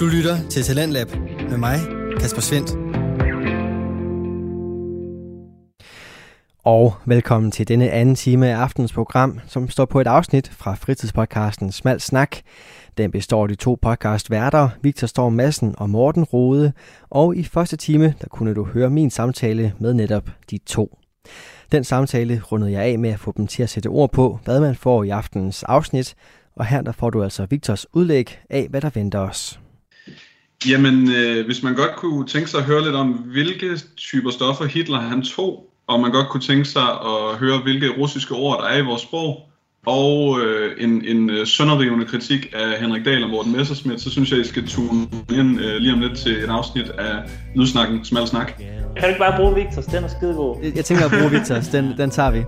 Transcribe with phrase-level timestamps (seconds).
[0.00, 1.08] Du lytter til Talentlab
[1.50, 1.78] med mig,
[2.20, 2.70] Kasper Svendt.
[6.64, 10.74] Og velkommen til denne anden time af aftens program, som står på et afsnit fra
[10.74, 12.36] fritidspodcasten Smal Snak.
[12.98, 16.72] Den består af de to podcastværter, Victor Storm Madsen og Morten Rode.
[17.10, 20.98] Og i første time, der kunne du høre min samtale med netop de to.
[21.72, 24.60] Den samtale rundede jeg af med at få dem til at sætte ord på, hvad
[24.60, 26.14] man får i aftenens afsnit.
[26.56, 29.60] Og her der får du altså Victors udlæg af, hvad der venter os.
[30.68, 34.64] Jamen, øh, hvis man godt kunne tænke sig at høre lidt om, hvilke typer stoffer
[34.64, 38.68] Hitler han tog, og man godt kunne tænke sig at høre, hvilke russiske ord der
[38.68, 39.40] er i vores sprog,
[39.86, 44.30] og øh, en, en øh, sønderrivende kritik af Henrik Dahl og Morten Messersmith, så synes
[44.30, 47.14] jeg, I skal tune ind øh, lige om lidt til et afsnit af
[47.56, 48.52] Lydsnakken, Smal Snak.
[48.56, 49.86] Kan du ikke bare bruge Victors?
[49.86, 50.56] Den er skidegod.
[50.62, 52.44] Jeg, jeg tænker at bruge Victors, den, den tager vi.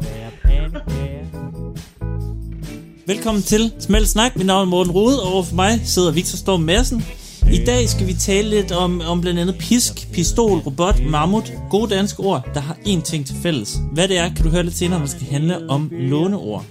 [3.06, 4.36] Velkommen til Smelt Snak.
[4.36, 7.04] Mit navn er Morten Rode, og over for mig sidder Victor Storm Madsen.
[7.52, 11.52] I dag skal vi tale lidt om, om blandt andet pisk, pistol, robot, mammut.
[11.70, 13.78] Gode danske ord, der har én ting til fælles.
[13.92, 16.64] Hvad det er, kan du høre lidt senere, når det skal handle om låneord.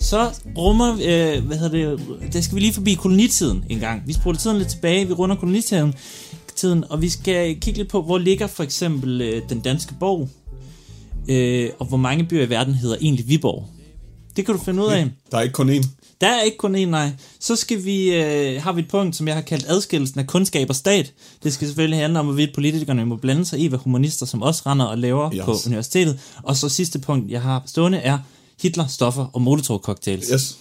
[0.00, 4.02] Så rummer, øh, hvad hedder det, der skal vi lige forbi kolonitiden en gang.
[4.06, 5.94] Vi spoler tiden lidt tilbage, vi runder kolonitiden,
[6.56, 10.28] tiden, og vi skal kigge lidt på, hvor ligger for eksempel øh, den danske borg,
[11.28, 13.68] øh, og hvor mange byer i verden hedder egentlig Viborg.
[14.36, 15.08] Det kan du finde ud af.
[15.30, 15.86] Der er ikke kun én.
[16.20, 17.10] Der er ikke kun én, nej.
[17.40, 20.70] Så skal vi, øh, har vi et punkt, som jeg har kaldt adskillelsen af kundskab
[20.70, 21.12] og stat.
[21.42, 24.62] Det skal selvfølgelig handle om, hvorvidt politikerne må blande sig i, hvad humanister som også
[24.66, 25.44] render og laver yes.
[25.44, 26.20] på universitetet.
[26.42, 28.18] Og så sidste punkt, jeg har stående, er
[28.62, 30.32] Hitler, stoffer og Molotov-cocktails.
[30.32, 30.56] Yes.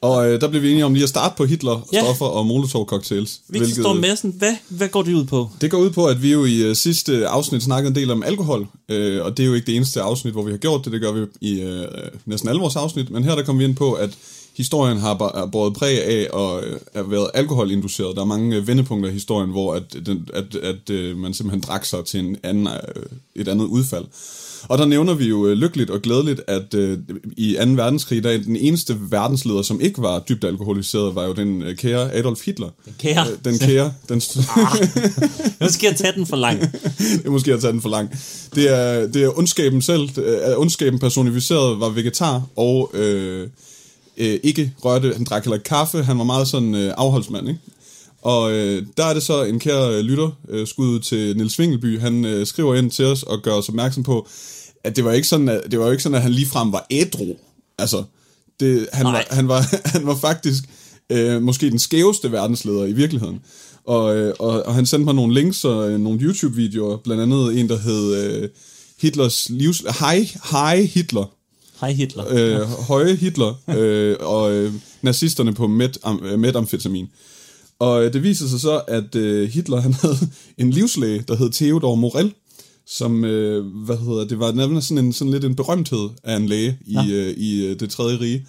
[0.00, 2.00] Og øh, der blev vi enige om lige at starte på Hitler, ja.
[2.00, 3.40] stoffer og Molotov-cocktails.
[3.48, 5.50] Victor Storm Madsen, hvad, hvad går det ud på?
[5.60, 8.22] Det går ud på, at vi jo i uh, sidste afsnit snakkede en del om
[8.22, 10.92] alkohol, øh, og det er jo ikke det eneste afsnit, hvor vi har gjort det,
[10.92, 11.86] det gør vi i øh,
[12.26, 14.10] næsten alle vores afsnit, men her der kommer vi ind på, at
[14.58, 18.16] historien har båret præg af at have været alkoholinduceret.
[18.16, 21.84] Der er mange vendepunkter i historien, hvor at, den, at, at, at man simpelthen drak
[21.84, 22.68] sig til en anden,
[23.34, 24.04] et andet udfald.
[24.62, 26.98] Og der nævner vi jo lykkeligt og glædeligt, at øh,
[27.36, 27.70] i 2.
[27.70, 32.14] verdenskrig, der den eneste verdensleder, som ikke var dybt alkoholiseret, var jo den øh, kære
[32.14, 32.68] Adolf Hitler.
[32.84, 33.26] Den kære?
[33.30, 33.92] Øh, den kære.
[34.08, 34.22] Den
[35.60, 36.60] ah, skal jeg tage den for lang.
[36.98, 38.10] det er måske at tage den for lang.
[38.54, 40.08] Det er, det er ondskaben selv.
[40.18, 42.90] Er ondskaben personificeret var vegetar og...
[42.94, 43.48] Øh,
[44.18, 47.60] øh, ikke rørte, han drak heller kaffe, han var meget sådan øh, afholdsmand, ikke?
[48.22, 52.24] Og øh, der er det så en kære lytter, øh, skud til Nils Vingelby, han
[52.24, 54.28] øh, skriver ind til os og gør os opmærksom på,
[54.84, 57.36] at det var ikke sådan, at, det var ikke sådan, at han ligefrem var ædru.
[57.78, 58.04] Altså,
[58.60, 60.64] det, han, var, han, var, han var faktisk
[61.10, 63.40] øh, måske den skæveste verdensleder i virkeligheden.
[63.84, 67.60] Og, øh, og, og han sendte mig nogle links og øh, nogle YouTube-videoer, blandt andet
[67.60, 68.48] en, der hed øh,
[69.00, 69.82] Hitlers livs...
[70.00, 71.37] Hej, hej Hitler,
[71.80, 72.24] Hej Hitler.
[72.30, 74.72] Øh, høje Hitler øh, og øh,
[75.02, 77.08] nazisterne på met, am, øh, metamfetamin.
[77.78, 80.16] Og øh, det viser sig så, at øh, Hitler han havde
[80.58, 82.34] en livslæge, der hed Theodor Morel,
[82.86, 86.46] som, øh, hvad hedder det, var nemlig sådan, en, sådan lidt en berømthed af en
[86.46, 87.06] læge i, ja.
[87.06, 88.46] øh, i øh, det tredje rige.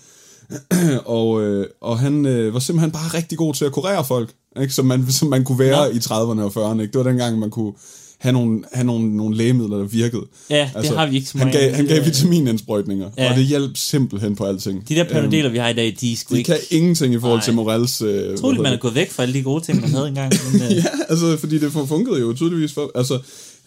[1.06, 4.74] og, øh, og han øh, var simpelthen bare rigtig god til at kurere folk, ikke?
[4.74, 5.90] Som, man, som man kunne være ja.
[5.90, 6.82] i 30'erne og 40'erne.
[6.82, 6.92] Ikke?
[6.92, 7.74] Det var dengang, man kunne
[8.20, 10.26] have nogle, have nogle, nogle lægemidler, der virkede.
[10.50, 11.54] Ja, altså, det har vi ikke så mange.
[11.54, 13.30] Han gav, han gav vitaminindsprøjtning, ja.
[13.30, 14.90] og det hjalp simpelthen på alting.
[14.90, 16.48] De der panadeler, um, vi har i dag, de er sgu de ikke...
[16.48, 17.46] kan ingenting i forhold Nej.
[17.46, 18.02] til Morals...
[18.02, 20.34] Øh, Troligt, man er gået væk fra alle de gode ting, man havde engang.
[20.54, 20.76] Men, øh.
[20.76, 22.92] ja, altså, fordi det fungerede jo tydeligvis for...
[22.96, 23.20] Altså,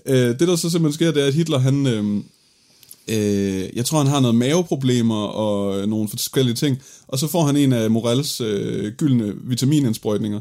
[0.06, 1.86] øh, det der så simpelthen sker, det er, at Hitler, han...
[1.86, 2.22] Øh,
[3.08, 6.78] Øh, jeg tror, han har noget maveproblemer og nogle forskellige ting.
[7.08, 10.40] Og så får han en af Morals øh, gyldne vitaminindsprøjtninger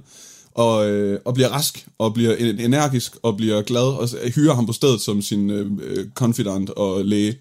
[0.55, 4.73] og, øh, og bliver rask, og bliver energisk, og bliver glad, og hyrer ham på
[4.73, 7.37] stedet som sin øh, confidant og læge.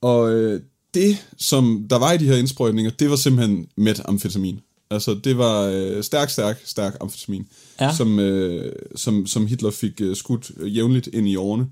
[0.00, 0.60] Og øh,
[0.94, 4.60] det, som der var i de her indsprøjtninger, det var simpelthen metamfetamin.
[4.90, 7.46] Altså, det var øh, stærk, stærk, stærk amfetamin,
[7.80, 7.94] ja.
[7.96, 11.66] som, øh, som, som Hitler fik øh, skudt jævnligt ind i årene.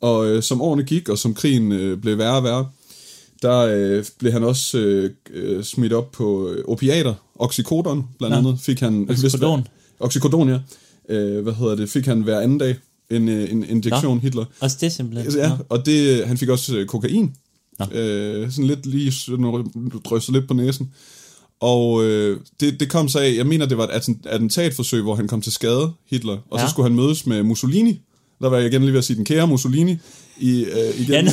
[0.00, 2.68] Og øh, som årene gik, og som krigen øh, blev værre og værre,
[3.42, 8.38] der øh, blev han også øh, øh smidt op på øh, opiater, oxycodon blandt ja.
[8.38, 9.06] andet, fik han...
[9.10, 9.24] Oxycodon?
[9.26, 9.66] Oxycodon,
[11.08, 11.14] ja.
[11.14, 11.88] Øh, hvad hedder det?
[11.88, 12.76] Fik han hver anden dag
[13.10, 14.20] en, øh, en injektion, Nå.
[14.20, 14.44] Hitler.
[14.60, 15.32] Også det simpelthen.
[15.36, 17.34] Ja, og det, han fik også øh, kokain.
[17.92, 19.72] Øh, sådan lidt lige sådan,
[20.04, 20.92] drysset lidt på næsen.
[21.60, 25.28] Og øh, det, det kom så af, jeg mener, det var et attentatforsøg, hvor han
[25.28, 26.66] kom til skade, Hitler, og ja.
[26.66, 28.00] så skulle han mødes med Mussolini.
[28.40, 29.96] Der var jeg igen lige ved at sige den kære Mussolini,
[30.38, 31.26] i, øh, igen.
[31.26, 31.32] Ja,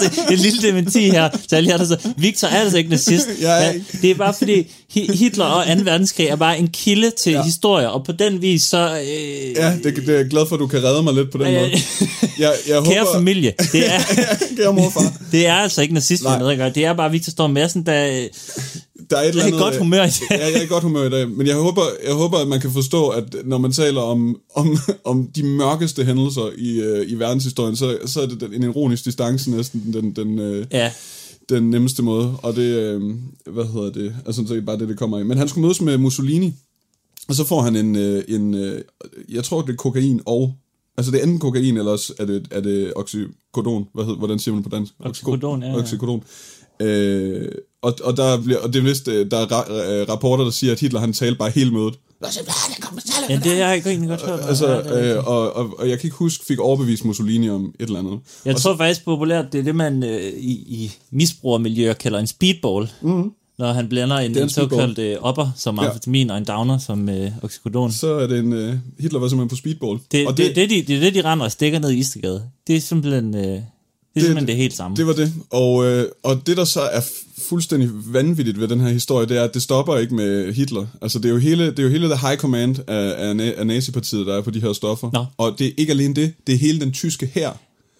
[0.00, 3.28] det, en lille dementi her Så alle jer, der så, Victor er altså ikke nazist.
[3.40, 5.72] ja, det er bare fordi, Hitler og 2.
[5.84, 7.42] verdenskrig er bare en kilde til ja.
[7.42, 8.98] historier, og på den vis så...
[8.98, 11.38] Øh, ja, det, det er jeg glad for, at du kan redde mig lidt på
[11.38, 11.70] den øh, måde.
[12.38, 13.14] Jeg, jeg Kære håber...
[13.14, 13.98] familie, det er...
[14.56, 15.12] Kære morfar.
[15.32, 16.22] det er altså ikke nazist,
[16.74, 18.28] det er bare Victor Storm Madsen, der
[19.10, 19.60] der er et eller Jeg er andet...
[19.60, 20.38] godt humør i dag.
[20.38, 22.60] Ja, jeg er i godt humør i dag, men jeg håber, jeg håber, at man
[22.60, 27.14] kan forstå, at når man taler om, om, om de mørkeste hændelser i, øh, i
[27.14, 30.92] verdenshistorien, så, så er det den, en ironisk distance næsten den, den, øh, Ja,
[31.48, 33.02] den nemmeste måde, og det, øh,
[33.46, 35.22] hvad hedder det, altså så er det bare det, det kommer i.
[35.22, 36.54] Men han skulle mødes med Mussolini,
[37.28, 38.82] og så får han en, øh, en øh,
[39.28, 40.54] jeg tror, det er kokain og,
[40.96, 44.38] altså det er enten kokain, eller også er det, er det oxycodon, hvad hedder, hvordan
[44.38, 44.92] siger man på dansk?
[45.00, 45.76] Oxycodon, ja, ja.
[45.76, 46.22] Oxycodon.
[46.80, 47.48] Øh,
[47.84, 50.50] og, og, der bliver, og det er vist, øh, der er ra- øh, rapporter, der
[50.50, 51.94] siger, at Hitler han talte bare hele mødet.
[53.28, 54.40] ja det har jeg egentlig godt hørt.
[54.48, 57.86] Altså, Ja, øh, og, og, og jeg kan ikke huske, fik overbevist Mussolini om et
[57.86, 58.18] eller andet.
[58.44, 62.26] Jeg og tror faktisk populært, det er det, man øh, i, i misbrugermiljøer kalder en
[62.26, 62.90] speedball.
[63.02, 63.30] Mm.
[63.58, 65.86] Når han blander en, en en såkaldt øh, upper som Ja.
[65.88, 67.92] amfetamin og en downer som øh, oxycodon.
[67.92, 69.98] så er det en, øh, Hitler var simpelthen på speedball.
[70.12, 72.42] Det, og det, det, det, det, er det, de render og stikker ned i Istegade.
[72.66, 73.58] Det er simpelthen, øh,
[74.14, 74.96] det er det, simpelthen det helt samme.
[74.96, 75.32] Det var det.
[75.50, 77.00] Og, øh, og det, der så er
[77.38, 80.86] fuldstændig vanvittigt ved den her historie, det er, at det stopper ikke med Hitler.
[81.02, 83.66] Altså, det er jo hele, det er jo hele the high command af, af, af
[83.66, 85.10] nazipartiet, der er på de her stoffer.
[85.12, 85.24] Nå.
[85.38, 87.50] Og det er ikke alene det, det er hele den tyske her.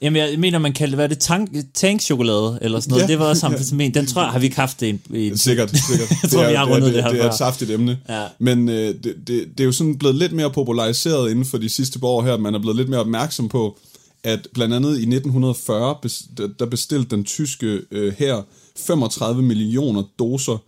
[0.02, 3.02] Jamen, jeg mener, man kaldte, hvad er det, tank, tankchokolade, eller sådan noget.
[3.02, 3.06] Ja.
[3.06, 3.94] Det var også amfetamin.
[3.94, 6.10] Den tror jeg, har vi ikke haft det i Sikkert, sikkert.
[6.22, 7.70] Jeg tror, er, vi har det, er, rundet det, det her det er et saftigt
[7.70, 7.98] emne.
[8.08, 8.22] Ja.
[8.38, 11.68] Men øh, det, det, det er jo sådan blevet lidt mere populariseret inden for de
[11.68, 13.78] sidste par år her, at man er blevet lidt mere opmærksom på,
[14.24, 16.28] at blandt andet i 1940, bes-
[16.58, 18.42] der- bestilte den tyske øh, her
[18.76, 20.58] 35 millioner doser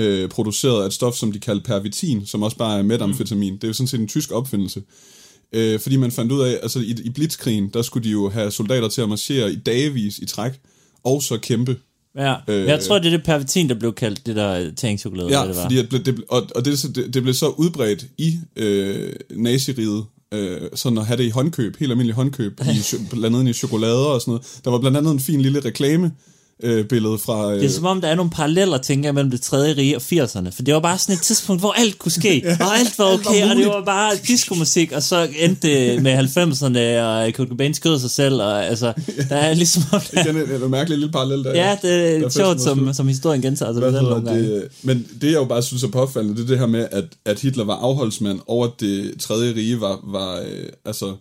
[0.00, 3.54] øh, produceret af et stof, som de kalder pervitin, som også bare er metamfetamin.
[3.54, 4.82] Det er jo sådan set en tysk opfindelse.
[5.52, 8.50] Øh, fordi man fandt ud af, altså i, i Blitzkrigen, der skulle de jo have
[8.50, 10.52] soldater til at marchere i dagevis i træk,
[11.04, 11.76] og så kæmpe.
[12.16, 15.28] Ja, Øh, jeg tror, det er det pervitin, der blev kaldt det der tankchokolade.
[15.28, 15.62] hvad Ja, det var.
[15.62, 20.04] fordi at det, det, og, og det, det, det blev så udbredt i øh, naziriget,
[20.34, 24.06] øh, sådan at have det i håndkøb, helt almindelig håndkøb, i, blandt andet i chokolader
[24.06, 24.60] og sådan noget.
[24.64, 26.12] Der var blandt andet en fin lille reklame,
[26.62, 27.52] øh, billede fra...
[27.52, 29.96] Øh, Det er som om, der er nogle paralleller, tænker jeg, mellem det tredje rige
[29.96, 30.50] og 80'erne.
[30.50, 33.04] For det var bare sådan et tidspunkt, hvor alt kunne ske, ja, og alt var
[33.04, 37.34] alt var okay, og det var bare diskomusik, og så endte det med 90'erne, og
[37.34, 38.92] Kurt Cobain skød sig selv, og altså,
[39.28, 39.82] der er ligesom...
[40.12, 41.54] igen en, en mærkelig lille parallel der.
[41.54, 44.42] ja, det Der er er sjovt, som, som historien gentager sig nogle gange.
[44.54, 44.68] det?
[44.82, 47.40] Men det jeg jo bare synes er påfaldende, det er det her med, at, at
[47.40, 51.14] Hitler var afholdsmand over det tredje rige var, var øh, altså,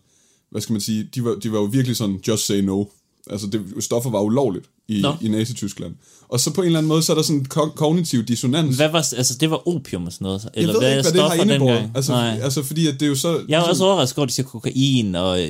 [0.52, 2.84] hvad skal man sige, de var, de var jo virkelig sådan, just say no.
[3.31, 5.13] Altså, det, stoffer var ulovligt i, Nå.
[5.21, 5.94] i Nazi-Tyskland.
[6.30, 8.75] Og så på en eller anden måde, så er der sådan en ko- kognitiv dissonans.
[8.75, 11.21] Hvad var, altså, det var opium og sådan noget, jeg eller ved hvad ikke, hvad
[11.21, 11.92] det har indebåret.
[11.95, 12.39] Altså, Nej.
[12.44, 13.39] altså, fordi at det er jo så...
[13.50, 15.50] Jeg er også overrasket over, at de siger kokain og øh,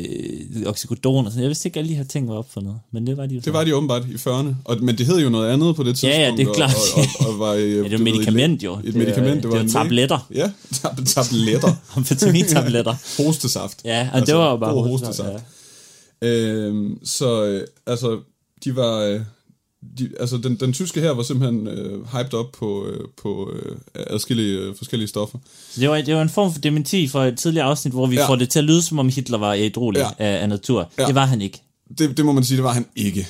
[0.65, 3.17] oxycodon og sådan Jeg vidste ikke, at alle de her ting var opfundet, men det
[3.17, 4.53] var de jo det var de åbenbart i 40'erne.
[4.65, 6.15] Og, men det hed jo noget andet på det tidspunkt.
[6.15, 6.75] Ja, ja, det er klart.
[6.95, 8.75] Og, og, og, var, Ja, det ved, medicament jo.
[8.77, 10.27] Et Det medicament, det det var er en tabletter.
[10.35, 10.51] Ja,
[10.81, 11.73] tab- tabletter.
[11.95, 13.23] Amfetamintabletter.
[13.23, 13.77] Hostesaft.
[13.85, 15.43] Ja, og det var jo bare hostesaft.
[16.21, 18.19] Øhm, så øh, altså,
[18.63, 18.99] de var...
[18.99, 19.21] Øh,
[19.97, 23.75] de, altså, den, den tyske her var simpelthen øh, hyped op på, øh, på øh,
[23.95, 25.37] adskillige øh, forskellige stoffer.
[25.71, 28.15] Så det var, det var en form for dementi fra et tidligere afsnit, hvor vi
[28.15, 28.27] ja.
[28.27, 30.25] Får det til at lyde, som om Hitler var ædrolig ja.
[30.25, 30.79] Af, af natur.
[30.97, 31.03] Ja.
[31.03, 31.07] Ja.
[31.07, 31.61] Det var han ikke.
[31.97, 33.27] Det, det må man sige, det var han ikke.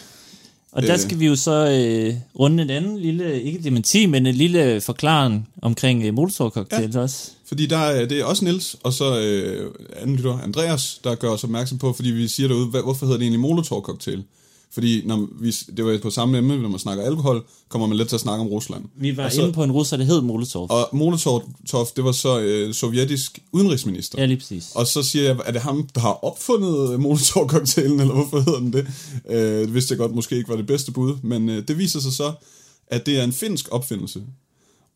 [0.71, 0.99] Og der Øh.
[0.99, 5.49] skal vi jo så øh, runde en anden lille, ikke dementi, men en lille forklaring
[5.61, 6.99] omkring øh, Molotov-cocktails ja.
[6.99, 7.31] også.
[7.49, 11.29] Fordi der er, det er også Nils og så øh, anden lytter, Andreas, der gør
[11.29, 14.23] os opmærksom på, fordi vi siger derude, hvad, hvorfor hedder det egentlig Molotov-cocktail?
[14.71, 18.07] Fordi når vi, det var på samme emne, når man snakker alkohol, kommer man let
[18.07, 18.85] til at snakke om Rusland.
[18.95, 20.67] Vi var Og så, inde på en russer, der hed Molotov.
[20.69, 21.43] Og Molotov,
[21.95, 24.19] det var så øh, sovjetisk udenrigsminister.
[24.19, 24.71] Ja, lige præcis.
[24.75, 28.73] Og så siger jeg, er det ham, der har opfundet Molotov-cocktailen, eller hvorfor hedder den
[28.73, 28.87] det?
[29.29, 31.99] Øh, det vidste jeg godt måske ikke var det bedste bud, men øh, det viser
[31.99, 32.31] sig så,
[32.87, 34.21] at det er en finsk opfindelse.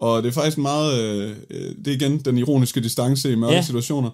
[0.04, 3.54] Og det er faktisk meget, øh, øh, det er igen den ironiske distance i mørke
[3.56, 3.62] Ja.
[3.62, 4.10] situationer.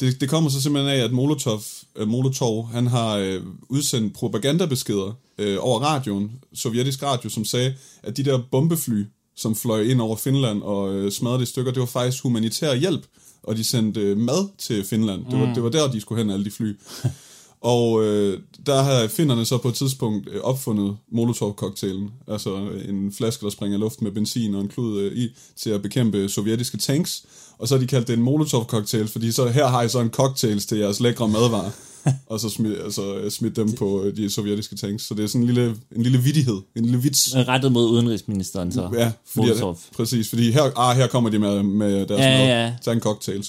[0.00, 1.60] Det, det kommer så simpelthen af, at Molotov,
[1.96, 8.16] øh, Molotov han har øh, udsendt propagandabeskeder øh, over radioen, sovjetisk radio, som sagde, at
[8.16, 9.04] de der bombefly,
[9.36, 13.02] som fløj ind over Finland og øh, smadrede i stykker, det var faktisk humanitær hjælp,
[13.42, 15.24] og de sendte øh, mad til Finland.
[15.30, 15.54] Det var, Mm.
[15.54, 16.72] det var der, de skulle hen, alle de fly.
[17.62, 23.12] Og øh, der har finnerne så på et tidspunkt øh, opfundet Molotov-cocktailen, altså øh, en
[23.12, 26.76] flaske, der springer luft med benzin og en klud øh, i, til at bekæmpe sovjetiske
[26.76, 27.22] tanks.
[27.58, 30.10] Og så har de kaldt det en Molotov-cocktail, fordi så her har I så en
[30.10, 31.70] cocktails til jeres lækre madvarer.
[32.30, 35.02] og så smid, altså, øh, smidt dem på øh, de sovjetiske tanks.
[35.06, 37.34] Så det er sådan en lille, en lille vittighed, en lille vits.
[37.36, 38.90] Rettet mod udenrigsministeren så.
[38.94, 39.70] Ja, fordi, Molotov.
[39.70, 42.46] at, præcis, fordi her, ah, her kommer de med, med deres Ja, mad.
[42.46, 42.74] ja.
[42.84, 43.44] Tag en cocktail.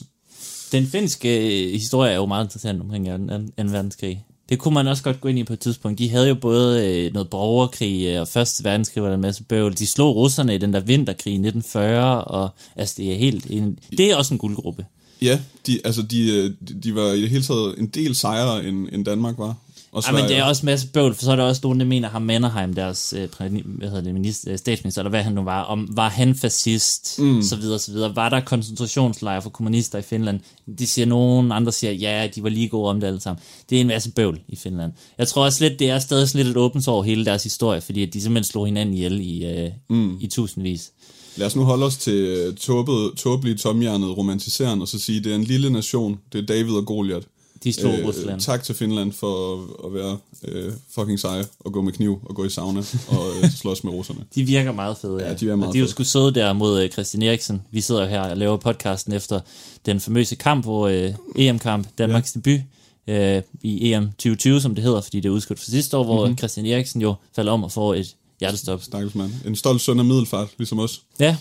[0.74, 3.12] Den finske øh, historie er jo meget interessant omkring 2.
[3.58, 4.25] verdenskrig.
[4.50, 6.00] Det kunne man også godt gå ind i på et tidspunkt.
[6.00, 9.44] De havde jo både øh, noget borgerkrig øh, og første verdenskrig var der en masse
[9.44, 9.77] bøvl.
[9.77, 13.80] De slog russerne i den der vinterkrig i 1940, og altså det er helt en,
[13.98, 14.86] det er også en guldgruppe.
[15.22, 18.65] Ja, de, altså de, øh, de, de var i det hele taget en del sejere,
[18.65, 19.56] end, end Danmark var.
[19.94, 21.86] Og Ja, men det er også masse bøvl, for så er der også nogen, der
[21.86, 23.30] mener, at Mannerheim, deres øh,
[23.66, 27.20] hvad hedder det, minister, øh, statsminister, eller hvad han nu var, om var han fascist,
[27.20, 27.42] mm.
[27.42, 28.16] så videre, så videre.
[28.16, 30.40] Var der koncentrationslejre for kommunister i Finland?
[30.80, 33.44] De siger nogen, andre siger, ja, de var lige gode om det alle sammen.
[33.70, 34.92] Det er en masse bøvl i Finland.
[35.18, 38.04] Jeg tror også lidt, det er stadig lidt et åbent sår hele deres historie, fordi
[38.04, 40.18] at de simpelthen slog hinanden ihjel i, øh, mm.
[40.20, 40.92] i tusindvis.
[41.36, 45.36] Lad os nu holde os til tåbet, tåbelige tomhjernet romantiserende, og så sige, det er
[45.36, 47.24] en lille nation, det er David og Goliat.
[47.63, 48.41] De slog øh, Rusland.
[48.41, 50.17] tak til Finland for at, at være
[50.48, 53.93] øh, fucking seje, og gå med kniv, og gå i sauna, og øh, slås med
[53.93, 54.20] russerne.
[54.36, 55.27] De virker meget fede, ja.
[55.27, 57.62] Ja, de er meget og de er jo sgu søde der mod øh, Christian Eriksen.
[57.72, 59.39] Vi sidder jo her og laver podcasten efter
[59.86, 62.39] den famøse kamp, hvor øh, EM-kamp, Danmarks ja.
[62.39, 62.62] debut
[63.08, 66.13] øh, i EM 2020, som det hedder, fordi det er udskudt for sidste år, hvor
[66.15, 66.22] Mhm.
[66.24, 66.38] mm-hmm.
[66.38, 68.84] Christian Eriksen jo falder om og får et hjertestop.
[68.84, 69.32] Stakkels mand.
[69.46, 71.01] En stolt søn af middelfart, ligesom os.
[71.20, 71.38] Ja,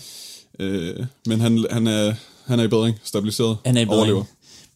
[0.59, 2.15] Øh, men han, han, er,
[2.47, 3.99] han er i bedring, stabiliseret, han er i bedring.
[3.99, 4.25] overlever.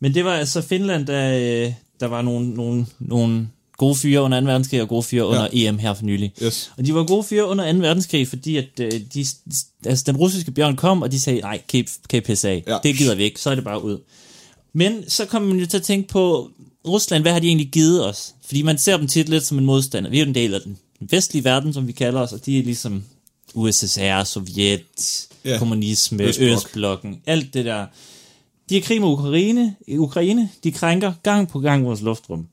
[0.00, 1.32] Men det var altså Finland, der,
[1.66, 3.48] øh, der var nogle, nogle, nogle
[3.78, 4.46] gode fyre under 2.
[4.46, 6.32] verdenskrig og gode fyre under EM her for nylig.
[6.42, 6.72] Yes.
[6.78, 7.78] Og de var gode fyre under 2.
[7.78, 9.26] verdenskrig, fordi at øh, de,
[9.86, 12.64] altså, den russiske bjørn kom, og de sagde, nej, kan I- kan I pisse af?
[12.66, 12.78] Ja.
[12.82, 13.98] Det gider vi ikke, så er det bare ud.
[14.72, 16.50] Men så kommer man jo til at tænke på,
[16.88, 18.34] Rusland, hvad har de egentlig givet os?
[18.46, 20.10] Fordi man ser dem tit lidt som en modstander.
[20.10, 22.58] Vi er jo en del af den vestlige verden, som vi kalder os, og de
[22.58, 23.04] er ligesom
[23.54, 24.82] USSR, Sovjet,
[25.44, 25.52] Ja.
[25.52, 25.58] ja.
[25.58, 26.22] kommunisme.
[26.22, 26.48] Østblok.
[26.56, 27.86] Østblokken, alt det der.
[28.68, 32.46] De er i krig med Ukraine, Ukraine, de krænker gang på gang vores luftrum.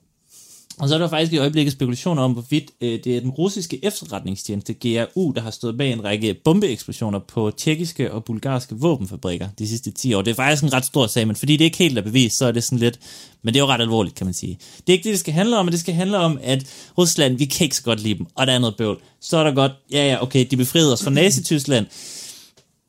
[0.78, 3.84] Og så er der faktisk i øjeblikket spekulationer om, hvorvidt øh, det er den russiske
[3.84, 9.68] efterretningstjeneste GRU, der har stået bag en række bombeeksplosioner på tjekkiske og bulgarske våbenfabrikker de
[9.68, 10.22] sidste 10 år.
[10.22, 12.46] Det er faktisk en ret stor sag, men fordi det ikke helt er bevist, så
[12.46, 12.98] er det sådan lidt...
[13.42, 14.58] Men det er jo ret alvorligt, kan man sige.
[14.76, 16.66] Det er ikke det, det skal handle om, men det skal handle om, at
[16.98, 18.98] Rusland, vi kan ikke så godt lide dem, og der er noget bøvl.
[19.20, 21.86] Så er der godt, ja ja, okay, de befriede os fra Nazi-Tyskland,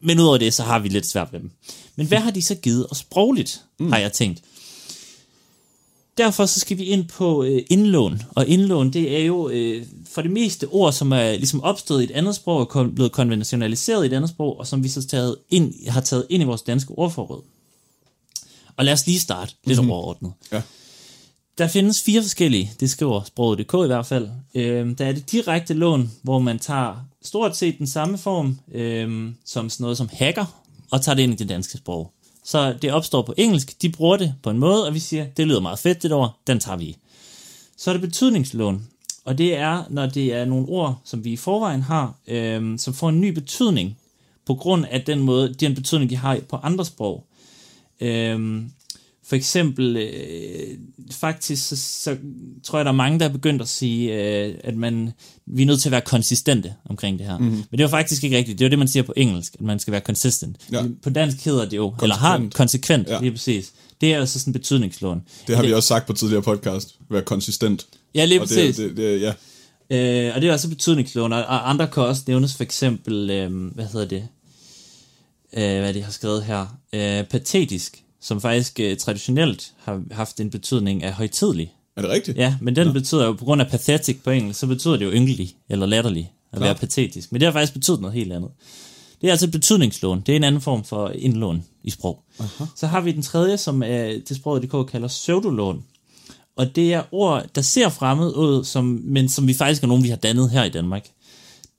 [0.02, 1.52] men udover det, så har vi lidt svært ved dem.
[1.96, 3.92] Men hvad har de så givet os sprogligt, mm.
[3.92, 4.42] har jeg tænkt.
[6.18, 8.22] Derfor så skal vi ind på øh, indlån.
[8.36, 12.04] Og indlån, det er jo øh, for det meste ord, som er ligesom opstået i
[12.04, 15.08] et andet sprog, og kon- blevet konventionaliseret i et andet sprog, og som vi så
[15.08, 17.42] taget ind, har taget ind i vores danske ordforråd.
[18.78, 19.92] Og lad os lige starte lidt mm-hmm.
[19.92, 20.34] overordnet.
[20.52, 20.62] Ja.
[21.58, 24.30] Der findes fire forskellige, det skriver sproget.dk i hvert fald.
[24.56, 29.36] Øhm, der er det direkte lån, hvor man tager stort set den samme form, øhm,
[29.46, 30.46] som sådan noget som hacker,
[30.92, 32.12] og tager det ind i det danske sprog.
[32.44, 35.48] Så det opstår på engelsk, de bruger det på en måde, og vi siger, det
[35.48, 36.98] lyder meget fedt det ord, den tager vi.
[37.78, 38.88] Så er det betydningslån,
[39.26, 42.94] og det er, når det er nogle ord, som vi i forvejen har, øh, som
[42.94, 43.98] får en ny betydning,
[44.46, 47.26] på grund af den måde, den betydning, de har på andre sprog.
[48.02, 48.62] Øh,
[49.28, 50.78] for eksempel, øh,
[51.12, 52.18] faktisk, så, så
[52.64, 55.12] tror jeg, der er mange, der er begyndt at sige, øh, at man,
[55.46, 57.38] vi er nødt til at være konsistente omkring det her.
[57.38, 57.56] Mm-hmm.
[57.56, 58.60] Men det jo faktisk ikke rigtigt.
[58.60, 60.58] Det er det, man siger på engelsk, at man skal være consistent.
[60.72, 60.84] Ja.
[61.04, 62.04] På dansk hedder det jo, konsekvent.
[62.04, 63.20] eller har konsekvent, Ja.
[63.22, 63.72] lige præcis.
[64.02, 65.22] Det er altså sådan en betydningslån.
[65.48, 66.96] Det har vi også sagt på tidligere podcast.
[67.10, 67.86] Vær konsistent.
[68.16, 68.76] Ja, lige Og præcis.
[68.76, 69.34] det, det, det, ja.
[69.90, 73.66] Øh, og det er altså betydningslån, og og andre kan også nævnes for eksempel, øh,
[73.76, 74.28] hvad hedder det,
[75.54, 80.50] øh, hvad de har skrevet her, øh, patetisk, som faktisk øh, traditionelt har haft en
[80.50, 81.74] betydning af højtidlig.
[81.98, 82.38] Er det rigtigt?
[82.38, 82.94] Ja, men den ja.
[82.94, 86.32] betyder jo, på grund af pathetic på engelsk, så betyder det jo ynkelig, eller latterlig,
[86.54, 87.32] at være patetisk.
[87.32, 88.50] Men det har faktisk betydet noget helt andet.
[89.22, 90.22] Det er altså et betydningslån.
[90.26, 92.24] Det er en anden form for indlån i sprog.
[92.40, 92.66] Aha.
[92.76, 95.84] Så har vi den tredje, som er det sproget, de kalder pseudolån.
[96.56, 100.04] Og det er ord, der ser fremmed ud, som, men som vi faktisk er nogen,
[100.04, 101.08] vi har dannet her i Danmark.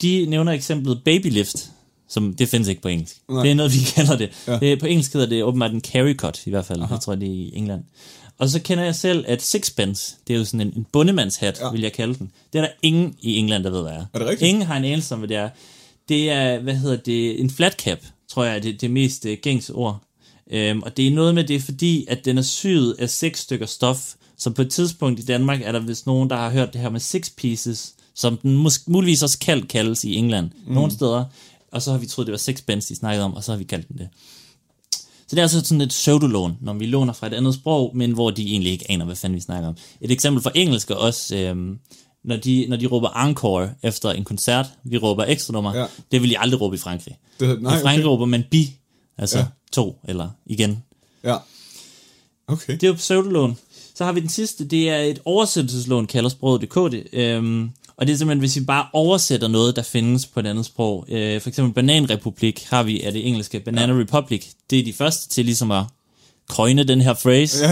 [0.02, 1.70] De nævner eksemplet babylift,
[2.08, 3.16] som det findes ikke på engelsk.
[3.28, 3.42] Nej.
[3.42, 4.30] Det er noget, vi kalder det.
[4.46, 4.58] Ja.
[4.58, 4.80] Det.
[4.80, 6.82] På engelsk hedder det åbenbart en carry cut, i hvert fald.
[6.82, 6.94] Aha.
[6.94, 7.82] Jeg tror, det er i England.
[8.38, 11.70] Og så kender jeg selv, at sixpence, det er jo sådan en, en bondemandshat, Ja.
[11.70, 12.30] vil jeg kalde den.
[12.52, 14.04] Det er der ingen i England, der ved, hvad er.
[14.14, 14.48] Er det rigtigt?
[14.48, 15.48] Ingen har en anelse om, hvad det er.
[16.08, 17.98] Det er, hvad hedder det, en flat cap,
[18.28, 20.02] tror jeg, er det, det mest øh, gængse ord.
[20.50, 23.66] Øhm, og det er noget med det, fordi at den er syet af seks stykker
[23.66, 26.80] stof, så på et tidspunkt i Danmark er der vist nogen, der har hørt det
[26.80, 30.74] her med six pieces, som den mus- muligvis også kaldt kaldes i England, mm.
[30.74, 31.24] nogle steder.
[31.72, 33.58] Og så har vi troet, det var six pence, de snakkede om, og så har
[33.58, 34.08] vi kaldt den det.
[35.28, 38.12] Så det er altså sådan et pseudolån, når vi låner fra et andet sprog, men
[38.12, 39.76] hvor de egentlig ikke aner, hvad fanden vi snakker om.
[40.00, 41.78] Et eksempel fra engelsk er også, øhm,
[42.24, 45.86] når, de, når de råber encore efter en koncert, vi råber ekstra nummer, Ja.
[46.12, 47.16] det vil de aldrig råbe i Frankrig.
[47.40, 48.12] Det, I nej, Frankrig okay.
[48.12, 48.70] råber man bi,
[49.18, 49.44] altså ja.
[49.72, 50.82] to, eller igen.
[51.24, 51.36] Ja.
[52.48, 52.72] Okay.
[52.72, 53.56] Det er jo pseudolån.
[53.94, 57.06] Så har vi den sidste, det er et oversættelseslån, kalder sproget.dk det.
[57.12, 60.66] Øhm, og det er simpelthen, hvis vi bare oversætter noget, der findes på et andet
[60.66, 61.06] sprog.
[61.08, 64.00] Øh, for eksempel Bananrepublik har vi af det engelske Banana ja.
[64.00, 64.46] Republic.
[64.70, 65.84] Det er de første til ligesom at
[66.48, 67.64] coine den her phrase.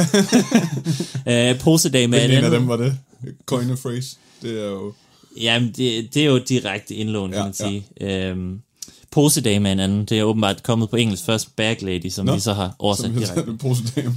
[1.26, 1.50] Ja.
[1.52, 2.98] øh, posedag med Hvilken en af dem var det?
[3.46, 4.16] Coin phrase.
[4.42, 4.92] Det er jo...
[5.40, 7.86] Jamen, det, det er jo direkte indlån, kan Ja, man sige.
[8.00, 8.28] Ja.
[8.28, 8.60] Øhm,
[9.10, 12.34] posedag med en anden, det er åbenbart kommet på engelsk først, bag lady, som Nå,
[12.34, 13.56] vi så har oversat direkte.
[13.60, 14.16] posedame.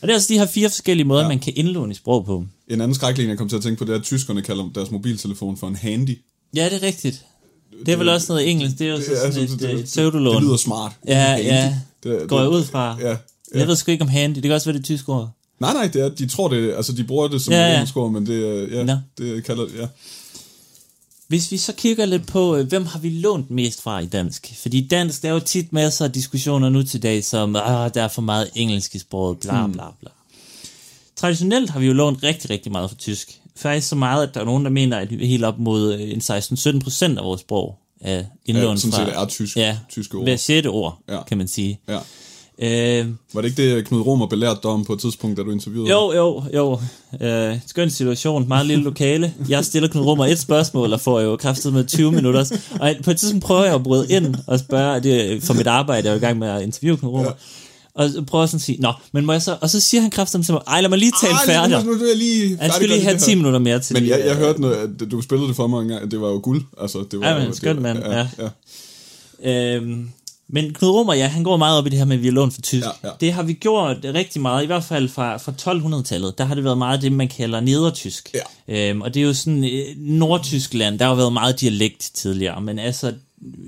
[0.00, 1.28] Og det er altså de her fire forskellige måder, ja.
[1.28, 2.44] Man kan indlåne i sprog på.
[2.68, 4.90] En anden skrækling, jeg kom til at tænke på, det er, at tyskerne kalder deres
[4.90, 6.18] mobiltelefon for en handy.
[6.56, 7.24] Ja, det er rigtigt.
[7.86, 8.78] Det er vel også noget engelsk.
[8.78, 10.42] Det er jo Det, sådan altså, et, det, et det, det pseudolån.
[10.42, 10.92] lyder smart.
[11.06, 11.74] Ja, ja.
[12.02, 12.96] Det, Går jeg det- ud fra.
[13.00, 13.16] Ja, ja.
[13.54, 14.34] Jeg ved sgu ikke om handy.
[14.34, 15.30] Det kan også være det tyske ord.
[15.60, 17.96] Nej, nej, det er, de tror det, altså de bruger det som Ja, ja, engelsk
[17.96, 18.96] ord, men det, ja, Nå.
[19.18, 19.86] det kalder ja.
[21.28, 24.52] Hvis vi så kigger lidt på, øh, hvem har vi lånt mest fra i dansk?
[24.62, 28.02] Fordi dansk, der er jo tit masser af diskussioner nu til dag, som, ah, der
[28.02, 30.10] er for meget engelsk i sproget, bla bla bla.
[31.16, 33.40] Traditionelt har vi jo lånt rigtig, rigtig meget fra tysk.
[33.56, 35.94] Faktisk så meget, at der er nogen, der mener, at vi er helt op mod
[35.94, 39.04] øh, en 16-17 procent af vores sprog er ja indlånt sådan fra...
[39.06, 40.24] set er tysk, ja, tyske ord.
[40.24, 41.22] hver sjette ord, Ja.
[41.22, 41.80] kan man sige.
[41.88, 41.98] Ja.
[42.62, 45.50] Øh, Var det ikke det, Knud Romer belærte dig om på et tidspunkt, da du
[45.50, 46.80] interviewede jo, jo, jo.
[47.26, 49.34] Øh, skøn situation, meget lille lokale.
[49.48, 52.58] Jeg stiller Knud Rummer et spørgsmål, og får jo kraftet med 20 minutter.
[52.80, 55.66] Og på et tidspunkt prøver jeg at bryde ind og spørge, det er for mit
[55.66, 57.32] arbejde, jeg er i gang med at interviewe Knud Rummer.
[57.94, 59.56] Og så prøver sådan at sige, nå, men må jeg så...
[59.60, 61.84] Og så siger han kraftigt til mig, ej, lad mig lige tale færdig.
[61.84, 63.36] Nu, nu, jeg lige Han skulle lige have det 10 her.
[63.36, 66.20] minutter mere til Men jeg, jeg hørte noget, du spillede det for mig engang, det
[66.20, 66.62] var jo guld.
[66.80, 68.26] Altså, det var, Ja, men skønt, mand, ja.
[68.38, 68.48] ja.
[69.76, 70.08] Øhm,
[70.48, 72.32] men Knud Rummer, ja, han går meget op i det her med, at vi er
[72.32, 72.86] lånt for tysk.
[72.86, 73.14] Ja, ja.
[73.20, 76.38] Det har vi gjort rigtig meget, i hvert fald fra, fra 1200-tallet.
[76.38, 78.34] Der har det været meget det, man kalder nedertysk.
[78.68, 78.90] Ja.
[78.90, 82.60] Øhm, og det er jo sådan, øh, Nordtyskland, der har jo været meget dialekt tidligere,
[82.60, 83.12] men altså,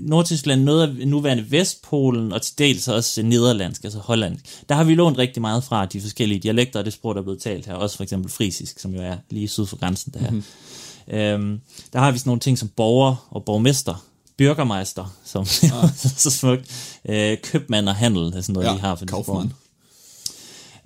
[0.02, 4.44] Nordtyskland, noget af nuværende Vestpolen, og til dels også nederlandsk, altså hollandsk.
[4.68, 7.24] Der har vi lånt rigtig meget fra de forskellige dialekter, og det sprog, der er
[7.24, 7.74] blevet talt her.
[7.74, 10.30] Også for eksempel frisisk, som jo er lige syd for grænsen der.
[10.30, 11.16] Mm-hmm.
[11.16, 11.60] Øhm,
[11.92, 14.04] der har vi sådan nogle ting som borger og borgmester,
[14.40, 15.90] bürgermeister, som ah.
[16.16, 16.96] så smukt.
[17.08, 19.52] Øh, købmand og handel, er sådan noget, Ja, vi har for Kaufmann.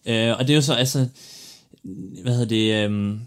[0.06, 1.06] Øh, og det er jo så, altså,
[2.22, 3.20] hvad hedder det, øhm,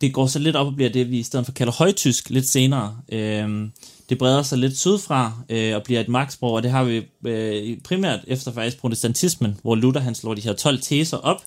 [0.00, 2.48] det går så lidt op og bliver det, vi i stedet for kalder højtysk lidt
[2.48, 2.96] senere.
[3.08, 3.72] Øhm,
[4.08, 7.78] det breder sig lidt sydfra øh, og bliver et magtsprog, og det har vi øh,
[7.84, 11.42] primært efter faktisk protestantismen, hvor Luther han slår de her 12 teser op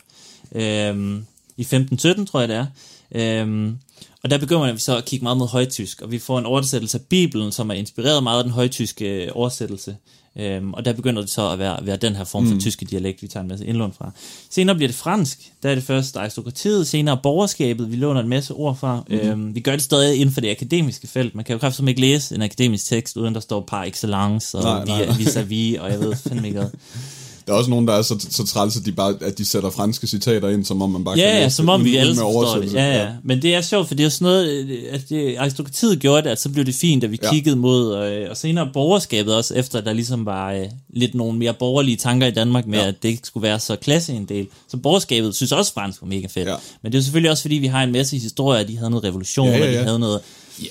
[0.51, 1.25] øhm,
[1.57, 2.65] i 1517, tror jeg det er.
[3.12, 3.77] Øhm,
[4.23, 6.97] og der begynder vi så at kigge meget mod højtysk, og vi får en oversættelse
[6.97, 9.95] af Bibelen, som er inspireret meget af den højtyske øh, oversættelse.
[10.39, 12.59] Øhm, og der begynder det så at være, være den her form for mm.
[12.59, 14.11] tyske dialekt, vi tager en masse indlån fra.
[14.49, 18.53] Senere bliver det fransk, der er det først aristokratiet, senere borgerskabet, vi låner en masse
[18.53, 19.03] ord fra.
[19.09, 19.15] Mm.
[19.15, 21.35] Øhm, vi gør det stadig inden for det akademiske felt.
[21.35, 24.63] Man kan jo kraftigt ikke læse en akademisk tekst, uden der står par excellence og
[24.63, 25.15] Nej, nej, nej.
[25.15, 26.67] vis-à-vis, og jeg ved fandme ikke.
[27.50, 29.70] Der er også nogen, der er så, så træls, at de, bare, at de sætter
[29.70, 32.16] franske citater ind, som om man bare kan Ja, ja, læse som om vi alle
[32.16, 32.74] forstår det.
[32.74, 33.07] Ja, ja.
[33.24, 36.29] Men det er sjovt, for det er sådan noget, øh, at det, aristokratiet gjorde det,
[36.29, 37.29] at så blev det fint, at vi Ja.
[37.31, 41.53] kiggede mod, øh, og senere borgerskabet også, efter der ligesom var øh, lidt nogle mere
[41.53, 42.88] borgerlige tanker i Danmark med, Ja.
[42.88, 44.48] at det ikke skulle være så klasse en del.
[44.72, 46.48] Så borgerskabet synes også, fransk var mega fedt.
[46.48, 46.55] Ja.
[46.81, 49.48] Men det er selvfølgelig også, fordi vi har en masse historier, de havde noget revolution,
[49.48, 49.83] Ja, ja, og de ja.
[49.83, 50.20] havde noget...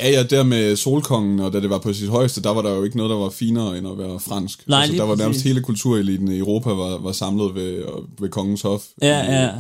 [0.01, 2.71] Ja, ja, der med Solkongen, og da det var på sit højeste, der var der
[2.71, 4.69] jo ikke noget, der var finere end at være fransk.
[4.69, 5.43] Nej, altså, der var nærmest præcis.
[5.53, 7.85] hele kultureliten i Europa var, var samlet ved,
[8.21, 8.83] ved kongens hof.
[9.03, 9.51] Ja, I, ja.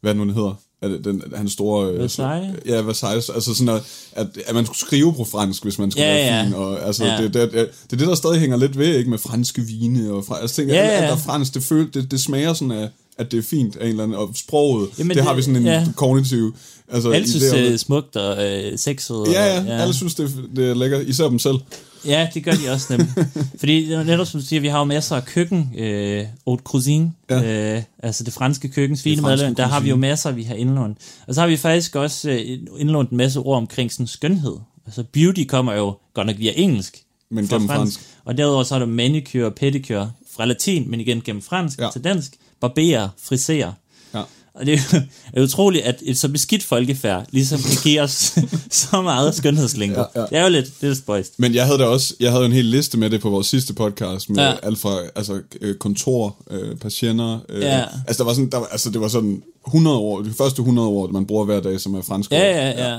[0.00, 0.54] Hvad nu, den hedder?
[0.82, 1.90] Er det den, hans store...
[1.92, 2.54] øh, Versailles?
[2.66, 3.28] Ja, Versailles.
[3.30, 6.36] Altså sådan, at, at, at man skulle skrive på fransk, hvis man skulle Ja, være
[6.36, 6.44] ja.
[6.44, 6.54] fin.
[6.54, 7.22] Og, altså, Ja.
[7.22, 9.10] det, det, det, det, er det, der stadig hænger lidt ved, ikke?
[9.10, 10.24] Med franske vine og...
[10.24, 11.06] Fra, altså, tænker, Ja, alt, alt, ja.
[11.08, 12.88] der er fransk, det, føl, det, det smager sådan af
[13.18, 15.42] at det er fint af en eller anden, og sproget, Jamen, det, det har vi
[15.42, 15.86] sådan en ja.
[15.96, 16.54] kognitiv...
[16.92, 19.24] Altså, Alle synes, det er smukt og øh, sexet.
[19.32, 21.56] Ja, og, ja, alle synes, det, det er lækkert, især dem selv.
[22.06, 23.08] Ja, det gør de også nemlig.
[23.60, 26.62] Fordi det er netop som du siger, vi har jo masser af køkken, øh, haute
[26.62, 27.38] cuisine, Ja.
[27.40, 27.76] ja.
[27.76, 30.98] øh, altså det franske køkkens fine madlavning, der har vi jo masser, vi har indlånt.
[31.26, 32.40] Og så har vi faktisk også øh,
[32.78, 34.56] indlånt en masse ord omkring sådan skønhed.
[34.86, 36.98] Altså beauty kommer jo godt nok via engelsk.
[37.30, 38.00] Men gennem fransk.
[38.24, 41.84] Og derudover så er der manicure og pedicure fra latin, men igen gennem fransk Ja.
[41.84, 41.90] ja.
[41.90, 42.32] til dansk.
[42.60, 43.74] Barbere, frisere.
[44.60, 44.80] Og det
[45.32, 48.38] er utroligt, at et så beskidt folkefærd ligesom kan give os
[48.70, 50.00] så meget skønhedslingo.
[50.00, 50.26] Ja, ja.
[50.26, 51.32] Det er jo lidt, det er lidt spøjst.
[51.38, 53.74] Men jeg havde da også, jeg havde en hel liste med det på vores sidste
[53.74, 54.52] podcast, med ja.
[54.62, 57.38] Alt fra altså, øh, kontor, øh, patienter.
[57.48, 57.84] Øh, Ja.
[58.06, 61.06] Altså, der var sådan, der, altså, det var sådan 100 år, de første 100 år,
[61.08, 62.32] man bruger hver dag, som er fransk.
[62.32, 62.98] Ja, ja, ja.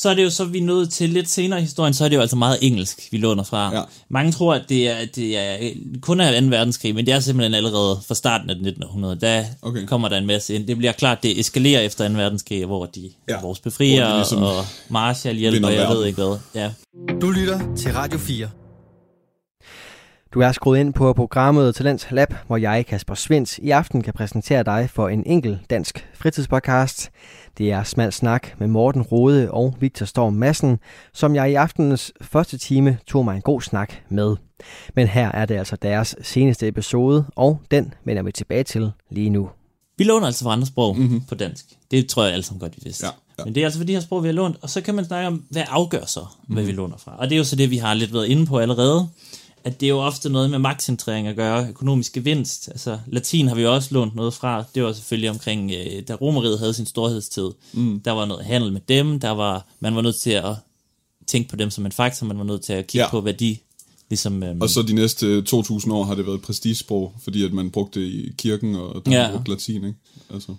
[0.00, 2.08] Så er det jo så, vi er nået til lidt senere i historien, så er
[2.08, 3.74] det jo altså meget engelsk, vi låner fra.
[3.76, 3.82] Ja.
[4.08, 6.48] Mange tror, at det er, det er kun af 2.
[6.48, 9.16] verdenskrig, men det er simpelthen allerede fra starten af 1900.
[9.20, 9.86] Der Okay.
[9.86, 10.66] kommer der en masse ind.
[10.66, 12.14] Det bliver klart, det eskalerer efter 2.
[12.14, 13.40] verdenskrig, hvor de Ja.
[13.40, 16.38] vores befrier Hvor de ligesom og Marshall og jeg ved ikke hvad.
[16.54, 16.70] Ja.
[17.20, 18.48] Du lytter til Radio 4.
[20.34, 24.14] Du er skruet ind på programmet Talents Lab, hvor jeg, Kasper Svens, i aften kan
[24.14, 27.10] præsentere dig for en enkel dansk fritidspodcast.
[27.58, 30.78] Det er Smal Snak med Morten Rode og Victor Storm Madsen,
[31.14, 34.36] som jeg i aftenens første time tog mig en god snak med.
[34.94, 39.30] Men her er det altså deres seneste episode, og den vender vi tilbage til lige
[39.30, 39.50] nu.
[39.98, 41.22] Vi låner altså fra andre sprog mm-hmm.
[41.28, 41.64] på dansk.
[41.90, 43.06] Det tror jeg alle sammen godt, vi vidste.
[43.06, 43.44] Ja, ja.
[43.44, 44.56] Men det er altså for de her sprog, vi har lånt.
[44.62, 47.16] Og så kan man snakke om, hvad afgør så, hvad vi låner fra.
[47.18, 49.08] Og det er jo så det, vi har lidt været inde på allerede.
[49.68, 52.68] At det er jo ofte noget med magtcentrering at gøre, økonomisk gevinst.
[52.68, 54.64] Altså, latin har vi jo også lånt noget fra.
[54.74, 57.50] Det var selvfølgelig omkring, øh, da romeriet havde sin storhedstid.
[57.72, 58.00] Mm.
[58.00, 60.54] Der var noget handel med dem, der var, man var nødt til at
[61.26, 63.10] tænke på dem som en faktor, man var nødt til at kigge Ja.
[63.10, 63.56] på, hvad de
[64.10, 64.42] ligesom...
[64.42, 68.00] Øhm, Og så de næste 2.000 år har det været prestigesprog, fordi at man brugte
[68.00, 69.30] det i kirken, og der Ja.
[69.32, 69.98] brugte latin, ikke?
[70.34, 70.54] Altså,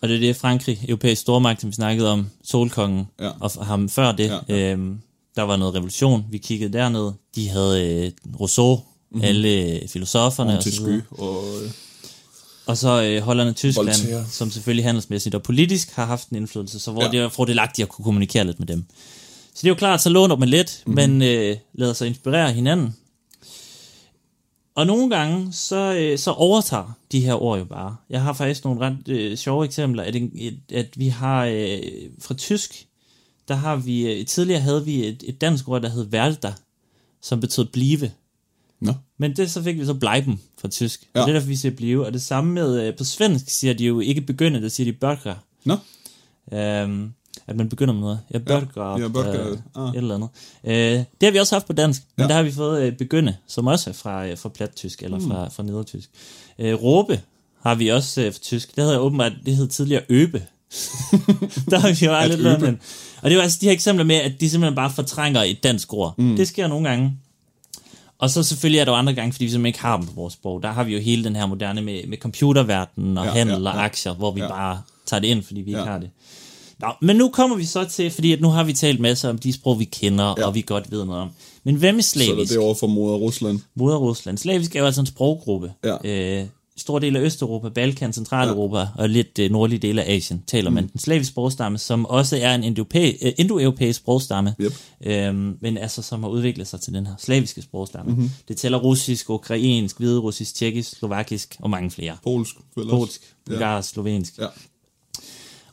[0.00, 3.30] Og det er det, Frankrig, europæisk stormagt, som vi snakkede om, solkongen, Ja.
[3.40, 4.98] og ham før det, Ja, ja, Øhm,
[5.36, 9.24] der var noget revolution, vi kiggede derned, de havde øh, Rousseau, mm-hmm.
[9.24, 10.68] alle filosoferne og så.
[10.82, 11.44] Montesquieu og...
[11.64, 11.70] Øh,
[12.66, 14.26] Og så øh, Holland og Tyskland, Voltaire.
[14.30, 17.10] som selvfølgelig handelsmæssigt og politisk har haft en indflydelse, så hvor ja.
[17.10, 18.84] Det er fordelagtigt at kunne kommunikere lidt med dem.
[19.54, 20.94] Så det er jo klart, så låner man lidt, Mhm.
[20.94, 21.10] mm-hmm.
[21.18, 22.96] men øh, lader sig inspirere hinanden.
[24.74, 27.96] Og nogle gange, så, øh, så overtager de her ord jo bare.
[28.10, 30.14] Jeg har faktisk nogle ret øh, sjove eksempler, at,
[30.74, 31.78] at vi har øh,
[32.20, 32.86] fra tysk,
[33.48, 36.54] der har vi, øh, tidligere havde vi et, et dansk ord, der hed værda,
[37.22, 38.10] som betød blive.
[38.80, 41.02] Nå, Men det så fik vi så bleiben fra tysk.
[41.14, 41.18] Ja.
[41.18, 41.22] Ja.
[41.22, 42.06] Og det er derfor, vi siger blive.
[42.06, 44.98] Og det samme med, øh, på svensk siger de jo ikke begynde, der siger de
[44.98, 45.34] börja.
[45.64, 45.76] nå,
[46.52, 47.12] Øhm,
[47.46, 48.20] at man begynder med noget.
[48.30, 48.98] Jeg börja.
[48.98, 49.88] ja, börja, øh, ah.
[49.90, 50.28] Et eller andet.
[50.64, 50.72] Øh,
[51.20, 52.28] det har vi også haft på dansk, men Ja.
[52.28, 55.48] der har vi fået øh, begynde, som også er fra, øh, fra plattysk, eller fra,
[55.48, 56.10] fra nedertysk.
[56.58, 57.20] Øh, råbe
[57.60, 58.76] har vi også øh, fra tysk.
[58.76, 60.46] Det hedder åbenbart, det hed tidligere øbe.
[61.70, 62.42] der har vi jo øbe.
[62.42, 62.80] lært den.
[63.22, 65.62] Og det er jo altså de her eksempler med, at de simpelthen bare fortrænger et
[65.62, 66.14] dansk ord.
[66.18, 66.36] Mm.
[66.36, 67.12] Det sker nogle gange.
[68.18, 70.12] Og så selvfølgelig er der jo andre gange, fordi vi simpelthen ikke har dem på
[70.14, 70.62] vores sprog.
[70.62, 73.68] Der har vi jo hele den her moderne med, med computerverdenen og ja, handel ja,
[73.68, 74.48] og aktier, hvor vi ja.
[74.48, 75.78] Bare tager det ind, fordi vi ja.
[75.78, 76.10] ikke har det.
[76.78, 79.38] Nå, men nu kommer vi så til, fordi at nu har vi talt masser om
[79.38, 80.46] de sprog, vi kender, ja.
[80.46, 81.30] Og vi godt ved noget om.
[81.64, 82.52] Men hvem er så er slavisk?
[82.52, 83.60] det over for moder Rusland.
[83.74, 84.38] Moder Rusland.
[84.38, 85.72] Slavisk er jo altså en sproggruppe.
[85.84, 85.96] Ja.
[86.04, 88.86] Øh, stor del af Østeuropa, Balkan, Centraleuropa ja.
[88.94, 90.74] og lidt øh, nordlige dele af Asien taler mm.
[90.74, 94.72] man den slaviske sprogstamme, som også er en øh, indoeuropæisk sprogstamme, Yep.
[95.06, 98.12] øhm, men altså som har udviklet sig til den her slaviske sprogstamme.
[98.12, 98.30] Mm-hmm.
[98.48, 102.16] Det tæller russisk, ukrainsk, hviderussisk, tjekkisk, slovakisk og mange flere.
[102.24, 102.90] Polsk, også?
[102.90, 104.38] Polsk, bulgarsk, slovensk.
[104.38, 104.46] Ja.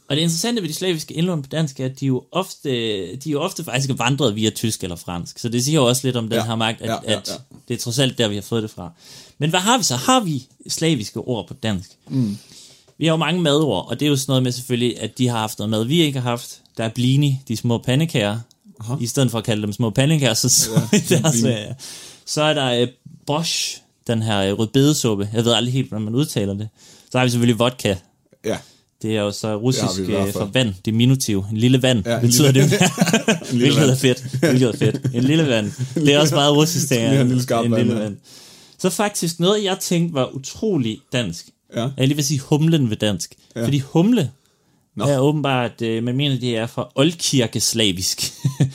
[0.07, 2.69] Og det interessante ved de slaviske indlån på dansk er, at de jo ofte,
[3.15, 5.39] de jo ofte faktisk er vandret via tysk eller fransk.
[5.39, 7.29] Så det siger jo også lidt om den Ja, her magt, at, ja, ja, at
[7.29, 7.55] ja.
[7.67, 8.91] det er trods alt der, vi har fået det fra.
[9.37, 9.95] Men hvad har vi så?
[9.95, 11.91] Har vi slaviske ord på dansk?
[12.07, 12.37] Mm.
[12.97, 15.27] Vi har jo mange madord, og det er jo sådan noget med selvfølgelig, at de
[15.27, 16.59] har haft noget mad, vi ikke har haft.
[16.77, 18.39] Der er blini, de små pandekager.
[18.79, 18.93] Aha.
[18.99, 21.75] I stedet for at kalde dem små pandekager, så, ja, deres, øh,
[22.25, 22.87] så er der øh,
[23.25, 25.29] bosch, den her øh, rødbedesuppe.
[25.33, 26.69] Jeg ved aldrig helt, hvordan man udtaler det.
[27.11, 27.95] Så har vi selvfølgelig vodka.
[28.45, 28.57] Ja,
[29.03, 30.31] Det er jo så russisk fald.
[30.33, 31.45] for vand, diminutiv.
[31.51, 32.79] En lille vand, Ja, ja, en betyder lille- det.
[33.51, 34.23] lille Hvilket er fedt.
[34.39, 35.15] Hvilket er fedt.
[35.15, 35.71] En lille vand.
[35.95, 37.21] Det er også meget russisk, det er.
[37.21, 38.03] en lille skarp en vand, lille ja.
[38.03, 38.17] vand.
[38.79, 41.49] Så faktisk noget, jeg tænkte var utrolig dansk.
[41.75, 41.89] ja.
[41.97, 43.33] Jeg lige vil sige humlen ved dansk.
[43.55, 43.59] Ja.
[43.59, 43.65] Ja.
[43.65, 44.31] Fordi humle.
[44.95, 45.03] Nå.
[45.05, 48.33] er åbenbart, øh, man mener, det er fra oldkirkeslavisk.
[48.59, 48.65] Nå,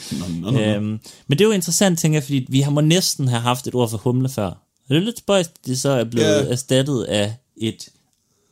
[0.41, 0.59] nå, nå, nå.
[0.63, 0.83] øhm,
[1.27, 3.75] men det er jo interessant, tænker jeg, fordi vi har må næsten have haft et
[3.75, 4.45] ord for humle før.
[4.45, 4.55] Og
[4.89, 6.51] det er lidt spøjst, det så er blevet Ja.
[6.51, 7.89] erstattet af et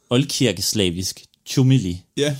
[0.09, 2.01] oldkirkeslavisk chumili.
[2.17, 2.35] Ja,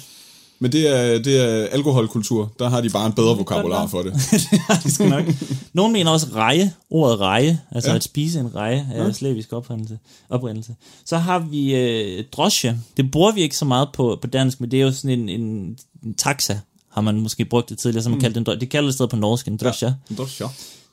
[0.60, 2.52] men det er, det er alkoholkultur.
[2.60, 4.14] Der har de bare en bedre vokabular for det.
[4.84, 5.26] det skal nok.
[5.74, 7.96] Nogen mener også reje, ordet reje, altså Ja.
[7.96, 9.12] at spise en reje af ja.
[9.12, 10.76] slavisk oprindelse, oprindelse.
[11.06, 12.80] Så har vi øh, drosje.
[12.98, 15.30] Det bruger vi ikke så meget på, på dansk, men det er jo sådan en,
[15.30, 16.60] en, en taxa,
[16.92, 18.22] har man måske brugt det tidligere, som man mm.
[18.22, 19.96] kaldte en Det kalder det stadig på norsk en drosje.
[20.18, 20.24] Ja.
[20.40, 20.48] Ja.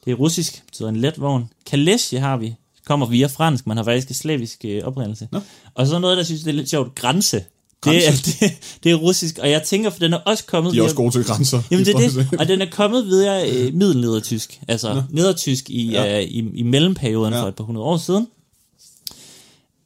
[0.05, 1.49] Det er russisk, betyder en let vogn.
[1.67, 2.55] Kalesje har vi,
[2.87, 5.29] kommer via fransk, man har faktisk slavisk øh, oprindelse.
[5.33, 5.41] Nå.
[5.75, 7.45] Og så noget, der synes, det er lidt sjovt, grænse.
[7.85, 8.23] Grænse?
[8.25, 10.77] Det, er, det, det er russisk, og jeg tænker, for den er også kommet De
[10.79, 11.63] er via- også gode til grænser.
[11.71, 16.03] Jamen det er det, og den er kommet via øh, middelnedertysk, altså nedertysk i, Ja.
[16.05, 16.19] ja.
[16.23, 17.39] øh, i, i mellemperioden Ja.
[17.39, 17.45] ja.
[17.45, 18.27] for et par hundrede år siden.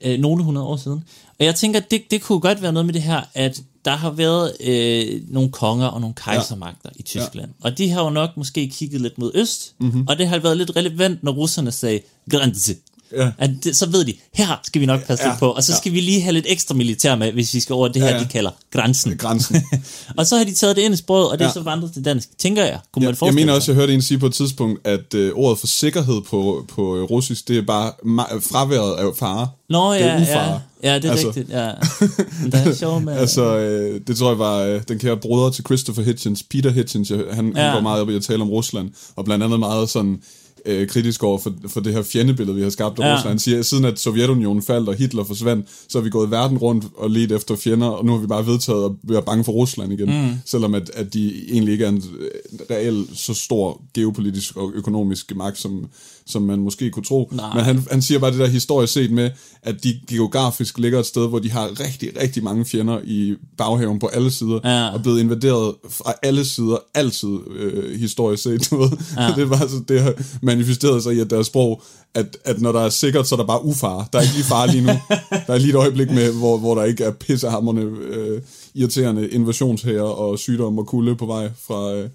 [0.04, 1.04] Øh, nogle hundrede år siden.
[1.40, 4.10] Og jeg tænker, det, det kunne godt være noget med det her, at der har
[4.10, 6.98] været øh, nogle konger og nogle kejsermagter ja.
[7.00, 7.48] i Tyskland.
[7.64, 7.68] Ja.
[7.68, 10.06] Og de har jo nok måske kigget lidt mod øst, mm-hmm.
[10.08, 12.74] og det har været lidt relevant, når russerne sagde grænse.
[13.16, 13.30] Ja.
[13.38, 15.72] At det, så ved de, her skal vi nok passe Ja, lidt på, og så
[15.72, 15.76] ja.
[15.78, 18.14] skal vi lige have lidt ekstra militær med, hvis vi skal over det her, Ja,
[18.16, 18.22] ja.
[18.22, 19.16] de kalder grænsen.
[19.16, 19.62] Grænsen.
[20.18, 21.52] og så har de taget det ind i sproget, og det er Ja.
[21.52, 22.78] så vandret til dansk, tænker jeg.
[22.92, 25.58] Kunne man Jeg, mener også, jeg hørte en sige på et tidspunkt, at øh, ordet
[25.58, 29.48] for sikkerhed på, på russisk, det er bare ma- fraværet af fare.
[29.70, 30.60] Nå det er ja, ufare.
[30.82, 31.26] ja, ja, det er Altså.
[31.26, 31.70] rigtigt, ja.
[32.42, 33.16] Men der er sjovt med...
[33.16, 37.10] Altså, øh, det tror jeg var øh, den kære broder til Christopher Hitchens, Peter Hitchens,
[37.10, 37.60] jeg, han, ja.
[37.60, 37.66] Ja.
[37.66, 40.18] han går meget op i at tale om Rusland, og blandt andet meget sådan
[40.66, 43.14] øh, kritisk over for, for det her fjendebillede, vi har skabt af ja.
[43.14, 43.30] Rusland.
[43.30, 46.58] Han siger, at siden at Sovjetunionen faldt og Hitler forsvandt, så har vi gået verden
[46.58, 49.52] rundt og let efter fjender, og nu har vi bare vedtaget at være bange for
[49.52, 50.34] Rusland igen, mm.
[50.44, 52.30] selvom at, at de egentlig ikke er en øh,
[52.70, 55.86] reel så stor geopolitisk og økonomisk magt, som,
[56.28, 57.28] som man måske kunne tro.
[57.32, 57.54] Nej.
[57.54, 59.30] Men han, han siger bare det der historisk set med,
[59.62, 63.98] at de geografisk ligger et sted, hvor de har rigtig, rigtig mange fjender i baghaven
[63.98, 64.88] på alle sider, Ja.
[64.94, 68.66] og blevet invaderet fra alle sider, altid øh, historisk set.
[68.70, 68.90] Du ved.
[69.16, 69.32] Ja.
[69.36, 71.82] det, bare, så, det har manifesteret sig i at deres sprog,
[72.14, 74.08] at, at når der er sikkert, så er der bare ufar.
[74.12, 74.92] Der er ikke lige far lige nu.
[75.46, 78.40] Der er lige et øjeblik med, hvor, hvor der ikke er pissehammerne øh,
[78.74, 82.08] irriterende invasionshære og sygdom og kulde på vej fra øh,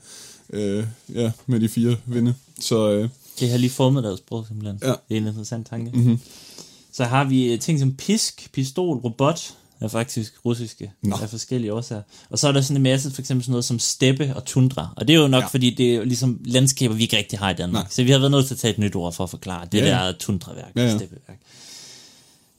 [0.53, 0.83] øh,
[1.15, 2.33] ja, med de fire vinde.
[2.59, 4.79] Så øh, Det har lige formet deres sprog, simpelthen.
[4.83, 4.87] Ja.
[4.87, 5.91] Det er en interessant tanke.
[5.97, 6.19] Mm-hmm.
[6.93, 11.15] Så har vi øh, ting som pisk, pistol, robot, er faktisk russiske Nå.
[11.21, 12.01] af forskellige årsager.
[12.29, 14.93] Og så er der sådan en masse, for eksempel sådan noget som steppe og tundra.
[14.97, 15.47] Og det er jo nok, Ja.
[15.47, 17.83] fordi det er ligesom landskaber, vi ikke rigtig har i Danmark.
[17.83, 17.91] Nej.
[17.91, 19.77] Så vi har været nødt til at tage et nyt ord for at forklare det
[19.77, 20.97] Ja, ja, der tundraværk, Ja, ja, ja.
[20.97, 21.39] steppeværk.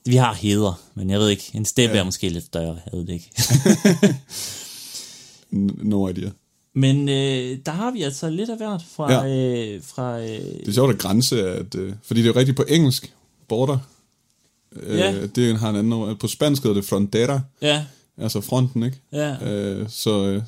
[0.06, 2.00] Vi har heder, men jeg ved ikke, en steppe Ja.
[2.00, 3.30] er måske lidt større, jeg ved det ikke.
[5.90, 6.30] no idea.
[6.74, 9.12] Men øh, der har vi altså lidt af hvert fra...
[9.12, 9.26] Ja.
[9.74, 12.56] Øh, fra øh, Det er sjovt at grænse, at, øh, fordi det er jo rigtigt
[12.56, 13.12] på engelsk,
[13.48, 13.78] border.
[14.82, 15.26] Øh, Ja.
[15.26, 16.16] Det har en anden ord.
[16.16, 17.84] På spansk hedder det frontera, ja,
[18.18, 19.00] altså fronten, ikke?
[19.12, 20.42] ja, Øh, så øh,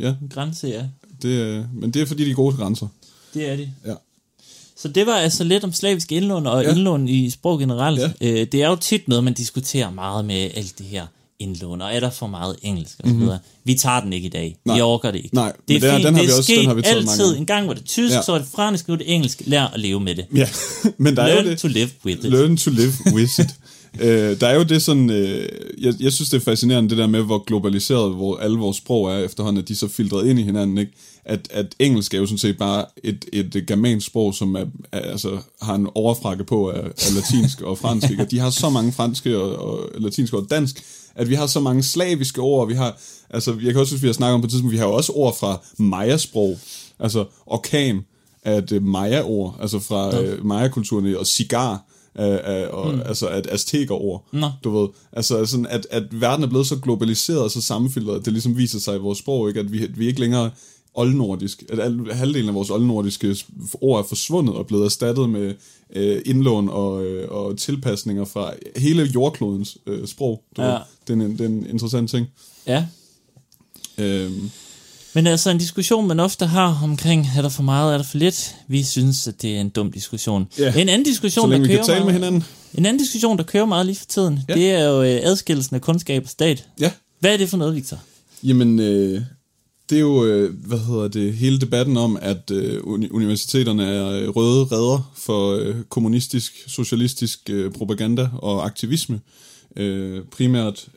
[0.00, 0.84] ja, grænse, ja.
[1.22, 2.86] det, øh, men det er fordi, de er gode til grænser.
[3.34, 3.72] Det er de.
[3.86, 3.94] Ja.
[4.76, 6.70] Så det var altså lidt om slavisk indlån og ja.
[6.70, 8.00] indlån i sprog generelt.
[8.00, 8.10] Ja.
[8.20, 11.06] Øh, det er jo tit noget, man diskuterer meget med alt det her
[11.40, 13.38] indlån, og er der for meget engelsk så videre.
[13.64, 14.56] Vi tager den ikke i dag.
[14.64, 14.76] Nej.
[14.76, 15.34] Vi overgår det ikke.
[15.34, 17.36] Nej, det men det er- den har det vi er også- den har vi altid.
[17.36, 18.22] En gang var det tysk, Ja.
[18.22, 19.42] så var det fransk, nu er det engelsk.
[19.46, 20.24] Lær at leve med det.
[20.34, 20.48] Ja,
[20.98, 21.58] men der er jo Learn det.
[21.58, 22.30] to live with it.
[22.30, 23.46] Learn to live with it.
[24.04, 25.48] øh, der er jo det sådan, øh,
[25.80, 29.12] jeg, jeg synes det er fascinerende det der med, hvor globaliseret hvor alle vores sprog
[29.12, 30.92] er efterhånden, at de er så filtreret ind i hinanden, ikke?
[31.24, 35.00] At, at engelsk er jo sådan set bare et, et germansk sprog, som er, er,
[35.00, 38.22] altså, har en overfrakke på af, af latinsk og fransk, ikke?
[38.22, 40.82] og de har så mange franske og, og latinske og dansk,
[41.14, 44.08] at vi har så mange slaviske ord, vi har, altså jeg kan også synes, vi
[44.08, 46.58] har snakket om på et tidspunkt, vi har også ord fra maya-sprog,
[46.98, 48.04] altså orkan
[48.44, 51.84] er et øh, maya-ord, altså fra øh, maya-kulturen, og cigar,
[52.18, 53.00] øh, øh, og, mm.
[53.04, 54.50] altså et azteker-ord, Nå.
[54.64, 54.88] du ved.
[55.12, 58.56] Altså sådan, at, at verden er blevet så globaliseret og så sammenfiltret, at det ligesom
[58.56, 59.60] viser sig i vores sprog, ikke?
[59.60, 60.50] at vi, at vi ikke længere
[60.94, 63.36] oldnordisk, at al, halvdelen af vores oldnordiske
[63.80, 65.54] ord er forsvundet og blevet erstattet med
[65.96, 70.42] øh, indlån og, øh, og tilpasninger fra hele jordklodens øh, sprog.
[70.56, 70.68] Du Ja.
[70.68, 70.78] ved.
[71.06, 72.26] Det, er en, det er en interessant ting.
[72.66, 72.84] Ja.
[73.98, 74.50] Øhm,
[75.14, 78.18] Men altså en diskussion, man ofte har omkring, er der for meget, er der for
[78.18, 78.56] lidt?
[78.68, 80.46] Vi synes, at det er en dum diskussion.
[80.58, 80.72] Ja.
[80.76, 82.44] En anden så diskussion, længe der vi kører kan tale med meget, hinanden.
[82.74, 84.54] En anden diskussion, der kører meget lige for tiden, ja.
[84.54, 86.64] det er jo øh, adskillelsen af kundskab og stat.
[86.80, 86.92] Ja.
[87.20, 87.98] Hvad er det for noget, Victor?
[88.42, 89.22] Jamen, øh,
[89.90, 94.10] det er jo, øh, hvad hedder det, hele debatten om, at øh, uni- universiteterne er
[94.10, 99.20] øh, røde redder for kommunistisk, socialistisk propaganda og aktivisme.
[100.30, 100.88] Primært,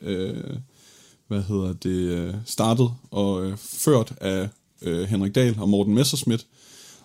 [1.28, 4.48] hvad hedder det, startet og ført af
[5.08, 6.46] Henrik Dahl og Morten Messerschmidt,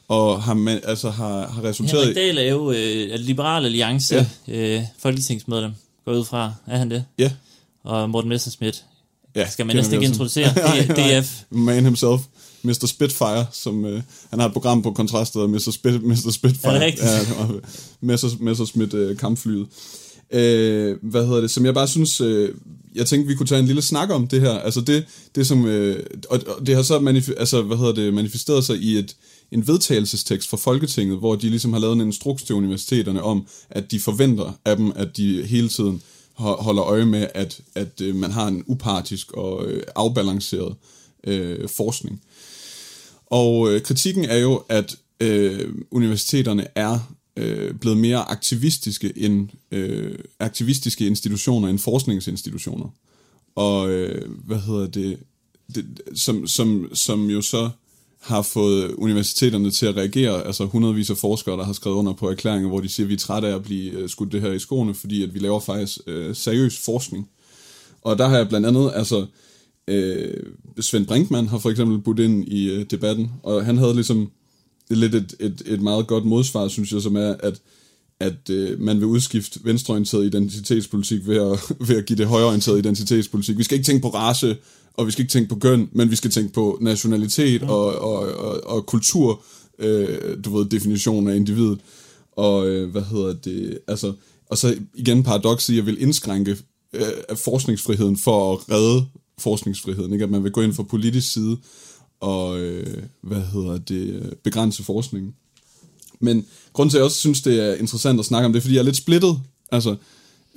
[0.08, 2.16] og har, man, altså har, har resulteret Henrik.
[2.16, 4.78] Dahl er jo øh, Liberal Alliance ja.
[4.78, 5.72] øh, folketingsmedlem,
[6.06, 6.54] går ud fra.
[6.68, 7.06] Er han det?
[7.18, 7.32] Ja,
[7.84, 8.86] Og Morten Messerschmidt.
[9.38, 10.50] Ja, Skal man kender næsten ikke introducere?
[11.22, 11.42] DF.
[11.50, 12.22] Man himself,
[12.64, 12.86] Mr.
[12.88, 15.72] Spitfire, som øh, han har et program på kontrast, der hedder Mr.
[15.72, 16.32] Spit, Mr.
[16.32, 16.74] Spitfire.
[16.74, 17.08] Er det rigtigt?
[17.08, 17.62] Ja, og
[18.02, 19.68] Messers, Messerschmidt øh, kampflyet.
[20.32, 22.50] Øh, hvad hedder det, som jeg bare synes, øh,
[22.96, 24.52] jeg tænkte, vi kunne tage en lille snak om det her.
[24.52, 28.14] Altså det, det som, øh, og, og det har så manif- altså, hvad hedder det,
[28.14, 29.16] manifesteret sig i et,
[29.52, 33.92] en vedtagelsestekst fra Folketinget, hvor de ligesom har lavet en instruks til universiteterne om, at
[33.92, 36.02] de forventer af dem, at de hele tiden
[36.38, 40.76] holder øje med, at, at øh, man har en upartisk og øh, afbalanceret
[41.24, 42.22] øh, forskning.
[43.26, 50.20] Og øh, kritikken er jo, at øh, universiteterne er øh, blevet mere aktivistiske end øh,
[50.40, 52.90] aktivistiske institutioner end forskningsinstitutioner.
[53.56, 55.20] Og øh, hvad hedder det,
[55.76, 57.70] det som, som, som jo så
[58.20, 62.30] har fået universiteterne til at reagere, altså hundredvis af forskere, der har skrevet under på
[62.30, 64.52] erklæringer, hvor de siger, at vi er trætte af at blive øh, skudt det her
[64.52, 67.30] i skoene, fordi at vi laver faktisk øh, seriøs forskning.
[68.02, 69.26] Og der har jeg blandt andet, altså,
[69.88, 70.34] øh,
[70.80, 74.32] Svend Brinkmann har for eksempel budt ind i øh, debatten, og han havde ligesom
[74.90, 77.62] lidt et, et, et meget godt modsvar, synes jeg, som er, at,
[78.20, 83.58] at øh, man vil udskifte venstreorienteret identitetspolitik ved at, ved at give det højreorienteret identitetspolitik.
[83.58, 84.58] Vi skal ikke tænke på race,
[84.98, 88.20] og vi skal ikke tænke på køn, men vi skal tænke på nationalitet og, og,
[88.36, 89.42] og, og kultur,
[89.80, 91.80] øh, du ved, definition af individet.
[92.32, 94.14] Og øh, hvad hedder det, altså,
[94.50, 96.58] og så igen paradokset at vil indskrænke
[96.94, 99.06] øh, forskningsfriheden for at redde
[99.40, 100.24] forskningsfriheden, ikke?
[100.24, 101.58] At man vil gå ind fra politisk side
[102.20, 105.34] og, øh, hvad hedder det, begrænse forskningen.
[106.20, 108.76] Men grunden til, at jeg også synes, det er interessant at snakke om det, fordi
[108.76, 109.40] jeg er lidt splittet.
[109.72, 109.96] Altså,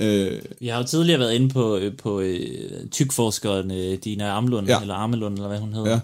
[0.01, 4.67] øh, Vi har jo tidligere været inde på, øh, på øh, tykforskeren øh, Dina Amlund,
[4.67, 4.81] Ja.
[4.81, 5.91] eller Amelund, eller hvad hun hedder.
[5.91, 6.01] Ja.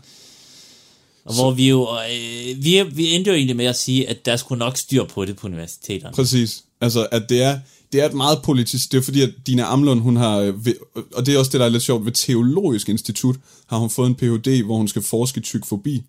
[1.24, 4.36] Og hvor vi jo, øh, vi, vi endte jo egentlig med at sige, at der
[4.36, 6.14] skulle nok styr på det på universiteterne.
[6.14, 6.64] Præcis.
[6.80, 7.58] Altså, at det er,
[7.92, 10.54] det er et meget politisk, det er fordi, at Dina Amlund, hun har, øh,
[11.14, 14.06] og det er også det, der er lidt sjovt, ved Teologisk Institut har hun fået
[14.08, 16.02] en Ph.D., hvor hun skal forske i tykfobi,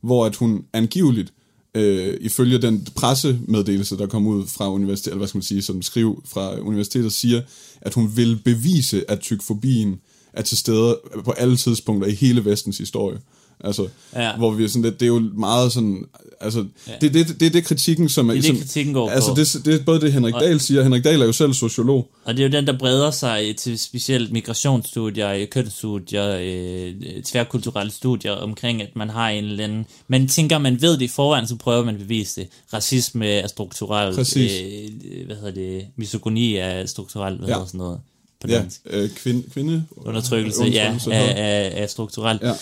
[0.00, 1.32] hvor at hun angiveligt,
[1.74, 5.82] øh, ifølge den pressemeddelelse, der kom ud fra universitetet, eller hvad skal man sige, som
[5.82, 7.42] skriv fra universitetet, siger,
[7.80, 10.00] at hun vil bevise, at tykfobien
[10.32, 13.18] er til stede på alle tidspunkter i hele vestens historie.
[13.64, 14.36] Altså, ja.
[14.36, 16.04] hvor vi er sådan lidt, det er jo meget sådan,
[16.40, 16.92] altså, ja.
[17.00, 18.32] det, det, det, er det kritikken, som er...
[18.32, 19.36] Det er ligesom, det, kritikken går altså, på.
[19.36, 22.10] Det, det er både det, Henrik Dahl siger, Henrik Dahl er jo selv sociolog.
[22.24, 28.32] Og det er jo den, der breder sig til specielt migrationsstudier, kønsstudier, øh, tværkulturelle studier
[28.32, 29.86] omkring, at man har en eller anden...
[30.08, 32.48] Man tænker, man ved det i forvejen, så prøver man at bevise det.
[32.72, 34.36] Racisme er strukturelt.
[34.36, 35.86] Øh, hvad hedder det?
[35.96, 37.54] Misogoni er strukturelt, hvad ja.
[37.54, 38.00] hedder sådan noget
[38.40, 38.80] på ja, dansk?
[38.90, 42.42] Øh, kvinde, kvinde undertrykkelse, ja, er, er, er strukturelt.
[42.42, 42.52] Ja.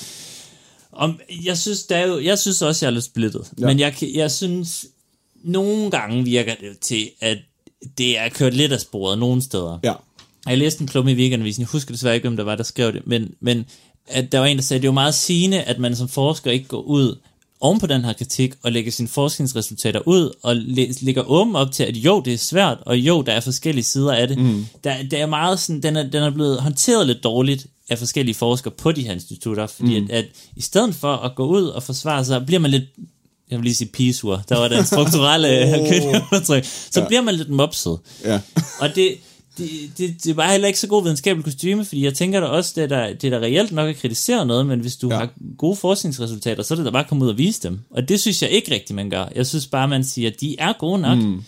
[1.01, 3.51] Om, jeg synes, der er jo, jeg synes også, jeg er lidt splittet.
[3.61, 3.67] Ja.
[3.67, 4.87] Men jeg, jeg synes,
[5.45, 7.39] nogle gange virker det til, at
[7.99, 9.79] det er kørt lidt af sporet nogle steder.
[9.85, 9.95] Ja.
[10.47, 12.93] Jeg læste en klumme i weekendavisen, jeg husker desværre ikke, hvem der var, der skrev
[12.93, 13.67] det, men, men
[14.07, 16.09] at der var en, der sagde, at det er jo meget sigende, at man som
[16.09, 17.19] forsker ikke går ud
[17.61, 21.85] oven på den her kritik og lægger sine forskningsresultater ud og ligger åben op til,
[21.85, 24.39] at jo, det er svært, og jo, der er forskellige sider af det.
[24.39, 24.67] Mm.
[24.85, 28.35] Der, der er meget sådan, den er, den er blevet håndteret lidt dårligt af forskellige
[28.35, 30.09] forskere på de her institutter, fordi mm.
[30.11, 30.27] at, at
[30.57, 32.85] i stedet for at gå ud og forsvare sig, bliver man lidt
[33.51, 36.63] jeg vil lige sige pisur, der var den strukturelle oh.
[36.65, 37.07] så ja.
[37.07, 37.99] bliver man lidt mopset.
[38.25, 38.41] Ja.
[38.81, 39.17] og det,
[39.59, 42.73] det, det, det var heller ikke så god videnskabelig kostyme, fordi jeg tænker da også,
[42.77, 45.17] det er der, det er der reelt nok at kritisere noget, men hvis du ja.
[45.17, 47.81] har gode forskningsresultater, så er det da bare at komme ud og vise dem.
[47.91, 49.25] Og det synes jeg ikke rigtigt, man gør.
[49.35, 51.19] Jeg synes bare, man siger, at de er gode nok.
[51.19, 51.43] Mm.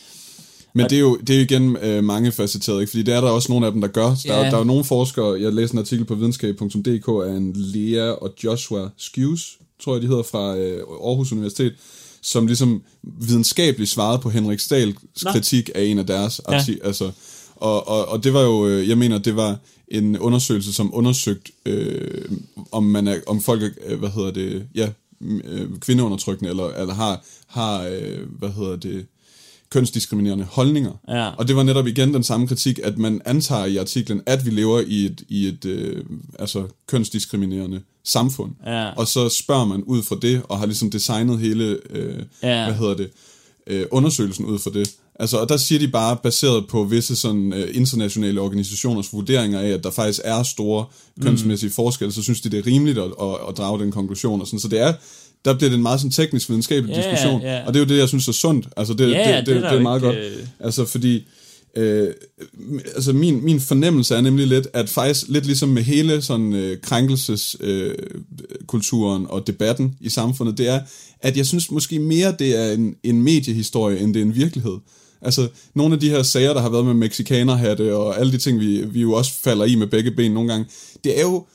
[0.74, 2.90] Men det er jo, det er jo igen øh, mange facetteret, ikke?
[2.90, 4.06] fordi det er der også nogle af dem, der gør.
[4.06, 4.46] Der, yeah.
[4.46, 8.34] der er jo nogle forskere, jeg læste en artikel på videnskab.dk af en Lea og
[8.44, 11.74] Joshua Skews, tror jeg de hedder, fra øh, Aarhus Universitet,
[12.22, 16.54] som ligesom videnskabeligt svarede på Henrik Stahls kritik af en af deres ja.
[16.54, 16.86] artikler.
[16.86, 17.10] Altså,
[17.56, 19.58] og, og, og det var jo, øh, jeg mener, det var
[19.88, 22.24] en undersøgelse, som undersøgte, øh,
[22.72, 24.88] om, man er, om folk er, hvad hedder det, ja,
[25.44, 29.06] øh, kvindeundertrykkende, eller, eller har, har øh, hvad hedder det,
[29.72, 30.92] kønsdiskriminerende holdninger.
[31.08, 31.28] Ja.
[31.28, 34.50] Og det var netop igen den samme kritik, at man antager i artiklen, at vi
[34.50, 36.04] lever i et, i et øh,
[36.38, 38.52] altså kønsdiskriminerende samfund.
[38.66, 38.90] Ja.
[38.90, 42.64] Og så spørger man ud fra det, og har ligesom designet hele, øh, ja.
[42.64, 43.10] hvad hedder det,
[43.66, 44.90] øh, undersøgelsen ud fra det.
[45.14, 49.68] Altså, og der siger de bare, baseret på visse sådan, øh, internationale organisationers vurderinger af,
[49.68, 50.84] at der faktisk er store
[51.22, 51.74] kønsmæssige mm.
[51.74, 54.40] forskelle, så synes de, det er rimeligt at, at, at drage den konklusion.
[54.40, 54.60] Og sådan.
[54.60, 54.94] Så det er,
[55.44, 57.66] der bliver det en meget sådan teknisk videnskabelig yeah, diskussion, yeah.
[57.66, 58.68] og det er jo det, jeg synes er sundt.
[58.76, 60.18] Altså, det, yeah, det, det, det, det er meget ikke, godt.
[60.60, 61.24] Altså, fordi...
[61.76, 62.08] Øh,
[62.94, 66.80] altså min, min fornemmelse er nemlig lidt, at faktisk lidt ligesom med hele sådan øh,
[66.80, 70.80] krænkelseskulturen øh, og debatten i samfundet, det er,
[71.20, 74.78] at jeg synes måske mere, det er en, en mediehistorie, end det er en virkelighed.
[75.22, 78.60] Altså, nogle af de her sager, der har været med mexikanerhatte og alle de ting,
[78.60, 80.66] vi, vi jo også falder i med begge ben nogle gange,
[81.04, 81.46] det er jo,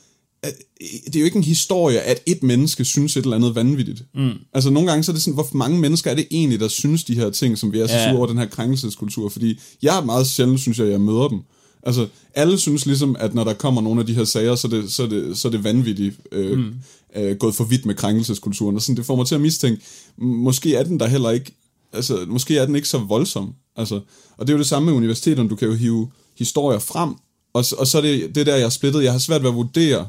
[1.05, 4.03] det er jo ikke en historie, at et menneske synes et eller andet vanvittigt.
[4.15, 4.31] Mm.
[4.53, 7.03] Altså nogle gange så er det sådan, hvor mange mennesker er det egentlig, der synes
[7.03, 8.09] de her ting, som vi er så ja.
[8.09, 9.29] sure over den her krænkelseskultur?
[9.29, 11.39] Fordi jeg er meget sjældent, synes jeg, jeg møder dem.
[11.83, 14.71] Altså alle synes ligesom, at når der kommer nogle af de her sager, så er
[14.71, 16.73] det, så er det, så er det vanvittigt øh, mm.
[17.15, 18.75] øh, gået for vidt med krænkelseskulturen.
[18.75, 19.83] Og sådan, det får mig til at mistænke,
[20.17, 21.51] måske er den der heller ikke,
[21.93, 23.53] altså måske er den ikke så voldsom.
[23.75, 23.95] Altså,
[24.37, 27.13] og det er jo det samme med universiteterne, du kan jo hive historier frem,
[27.53, 29.55] og, og så er det, det der, jeg er splittet, jeg har svært ved at
[29.55, 30.07] vurdere,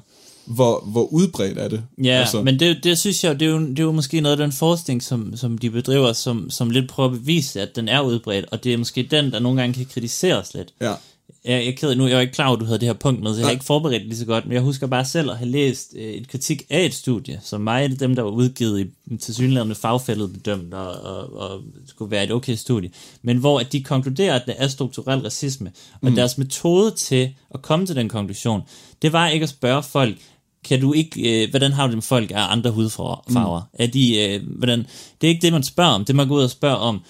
[0.49, 1.83] hvor, hvor udbredt er det.
[2.05, 2.43] Ja, altså.
[2.43, 4.53] men det, det synes jeg, det er, jo, det er jo måske noget af den
[4.53, 8.47] forskning, som, som de bedriver, som, som lidt prøver at bevise, at den er udbredt,
[8.53, 10.69] og det er måske den, der nogle gange kan kritiseres lidt.
[10.81, 10.93] Ja.
[11.45, 13.23] Jeg, jeg, ked, nu jeg er ikke klar over, at du havde det her punkt
[13.23, 15.31] med, så jeg har ikke forberedt det lige så godt, men jeg husker bare selv
[15.31, 18.31] at have læst øh, et kritik af et studie, som mig af dem, der var
[18.31, 22.91] udgivet i tilsyneladende fagfældet bedømt og, og, og skulle være et okay studie,
[23.23, 26.15] men hvor at de konkluderer, at der er strukturel racisme, og mm.
[26.15, 28.63] deres metode til at komme til den konklusion,
[29.03, 30.17] det var ikke at spørge folk,
[30.65, 33.63] kan du ikke, øh, hvordan har du det med folk af andre hudfarver?
[33.63, 33.83] Mm.
[33.83, 34.87] Er de, øh, hvordan,
[35.21, 36.05] det er ikke det, man spørger om.
[36.05, 37.01] Det man går ud og spørger om,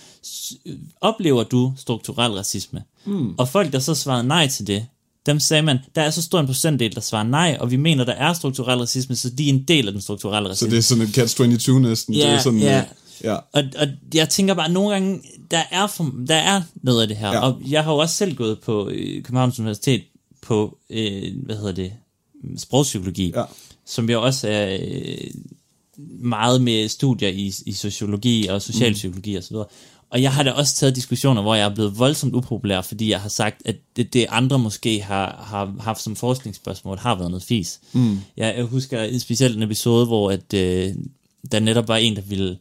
[1.00, 2.82] oplever du strukturel racisme?
[3.04, 3.34] Mm.
[3.38, 4.86] Og folk, der så svarede nej til det,
[5.26, 8.04] dem sagde man, der er så stor en procentdel, der svarer nej, og vi mener,
[8.04, 10.66] der er strukturel racisme, så de er en del af den strukturelle racisme.
[10.66, 12.14] Så det er sådan et catch-22 næsten?
[12.14, 12.84] Ja, det er sådan, ja.
[13.24, 13.34] Ja.
[13.34, 17.08] Og, og jeg tænker bare, at nogle gange, der er, for, der er noget af
[17.08, 17.40] det her, ja.
[17.40, 20.02] og jeg har jo også selv gået på øh, Københavns Universitet
[20.42, 21.92] på, øh, hvad hedder det,
[22.56, 23.44] sprogpsykologi, ja.
[23.86, 25.30] som jo også er øh,
[26.20, 29.38] meget med studier i, i sociologi og socialpsykologi mm.
[29.38, 29.56] osv.
[30.10, 33.20] Og jeg har da også taget diskussioner, hvor jeg er blevet voldsomt upopulær, fordi jeg
[33.20, 37.42] har sagt, at det, det andre måske har, har haft som forskningsspørgsmål, har været noget
[37.42, 37.80] fis.
[37.92, 38.18] Mm.
[38.36, 40.94] Jeg, jeg husker specielt en episode, hvor at, øh,
[41.52, 42.58] der netop var en, der ville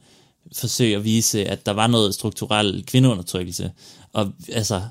[0.55, 3.71] forsøge at vise, at der var noget strukturel kvindeundertrykkelse.
[4.13, 4.82] Og altså,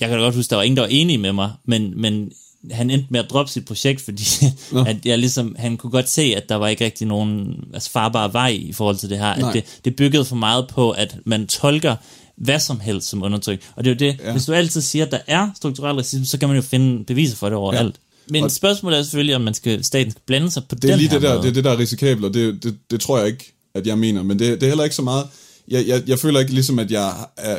[0.00, 2.32] jeg kan da godt huske, der var ingen, der var enige med mig, men, men
[2.70, 4.24] han endte med at droppe sit projekt, fordi
[4.86, 8.32] at jeg ligesom, han kunne godt se, at der var ikke rigtig nogen altså, farbare
[8.32, 9.36] vej i forhold til det her.
[9.36, 9.48] Nej.
[9.48, 11.96] At det, det byggede for meget på, at man tolker
[12.36, 13.62] hvad som helst som undertryk.
[13.76, 14.26] Og det er jo det, Ja.
[14.26, 14.32] ja.
[14.32, 17.36] hvis du altid siger, at der er strukturel racisme, så kan man jo finde beviser
[17.36, 17.94] for det overalt.
[17.96, 18.32] Ja.
[18.32, 20.96] Men Og- spørgsmålet er selvfølgelig, om man skal, staten skal blande sig på Det er
[20.96, 21.42] lige det der, måde.
[21.42, 23.98] det, er det, der er risikabelt, og det, det, det tror jeg ikke, at jeg
[23.98, 24.22] mener.
[24.22, 25.26] Men det, det er heller ikke så meget...
[25.68, 27.58] Jeg, jeg, jeg føler ikke ligesom, at jeg er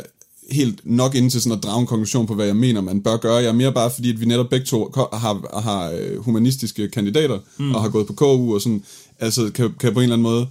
[0.52, 3.18] helt nok inde til sådan at drage en konklusion på, hvad jeg mener, man bør
[3.18, 3.36] gøre.
[3.36, 7.40] Jeg er mere bare fordi, at vi netop begge to har, har øh, humanistiske kandidater,
[7.58, 7.76] mm.
[7.76, 8.84] og har gået på KU, og sådan,
[9.20, 10.48] altså kan, kan på en eller anden måde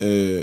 [0.00, 0.42] øh,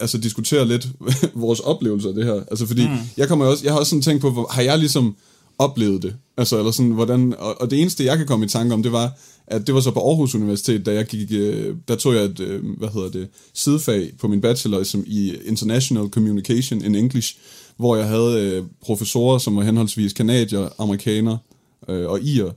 [0.00, 0.88] altså diskutere lidt
[1.34, 2.42] vores oplevelser af det her.
[2.50, 2.96] Altså fordi, mm.
[3.16, 5.16] jeg kommer også, jeg har også sådan tænkt på, hvor, har jeg ligesom
[5.58, 6.14] oplevet det?
[6.36, 8.92] Altså, eller sådan, hvordan, og, og det eneste, jeg kan komme i tanke om, det
[8.92, 12.24] var, at det var så på Aarhus Universitet, da jeg gik, øh, der tog jeg
[12.24, 17.36] et, øh, hvad hedder det, sidefag på min bachelor som i International Communication in English,
[17.76, 21.36] hvor jeg havde øh, professorer, som var henholdsvis kanadier, amerikaner
[21.88, 22.50] øh, og irer.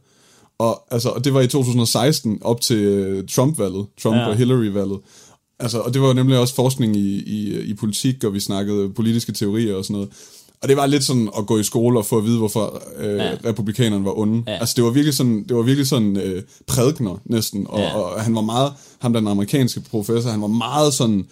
[0.57, 4.27] Og, altså, og det var i 2016 op til øh, Trump-valget, Trump Ja.
[4.27, 4.99] og Hillary-valget.
[5.59, 8.89] Altså, og det var jo nemlig også forskning i, i, i politik, og vi snakkede
[8.89, 10.09] politiske teorier og sådan noget.
[10.61, 13.17] Og det var lidt sådan at gå i skole og få at vide, hvorfor øh,
[13.17, 13.31] ja.
[13.45, 14.43] Republikanerne var onde.
[14.47, 14.57] Ja.
[14.57, 17.79] Altså, det var virkelig sådan, det var virkelig sådan øh, prædikner næsten, og.
[17.79, 17.95] Ja.
[17.97, 21.25] og han var meget, ham den amerikanske professor, han var meget sådan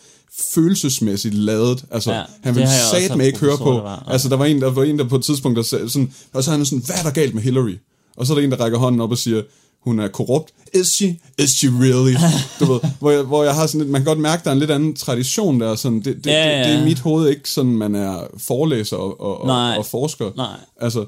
[0.53, 1.85] følelsesmæssigt ladet.
[1.91, 3.87] Altså, ja, han det ville sat med ikke høre på.
[4.07, 6.43] Altså, der var en, der var en, der på et tidspunkt, der sagde sådan, og
[6.43, 7.75] så er han sådan, hvad er der galt med Hillary?
[8.17, 9.41] Og så er der en, der rækker hånden op og siger,
[9.83, 10.53] hun er korrupt.
[10.73, 11.19] Is she?
[11.39, 12.13] Is she really?
[12.59, 14.53] Du ved, hvor, jeg, hvor jeg har sådan lidt, man kan godt mærke, der er
[14.53, 15.75] en lidt anden tradition der.
[15.75, 16.63] Sådan, det, det, Ja, det, ja.
[16.69, 19.75] det, er i mit hoved ikke sådan, man er forelæser og, og, Nej.
[19.77, 20.31] og forsker.
[20.35, 20.57] Nej.
[20.81, 21.05] Altså,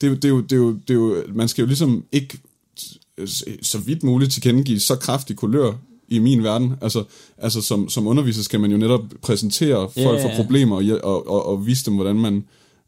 [0.00, 1.66] det, er jo- det, er jo, det, er jo, det er jo, man skal jo
[1.66, 2.38] ligesom ikke
[3.62, 5.72] så vidt muligt tilkendegive så kraftig kulør
[6.10, 6.74] i min verden.
[6.82, 7.04] Altså,
[7.38, 10.84] altså som, som underviser skal man jo netop præsentere folk Ja, ja, for problemer og,
[11.14, 12.44] og, og, og vise dem, hvordan man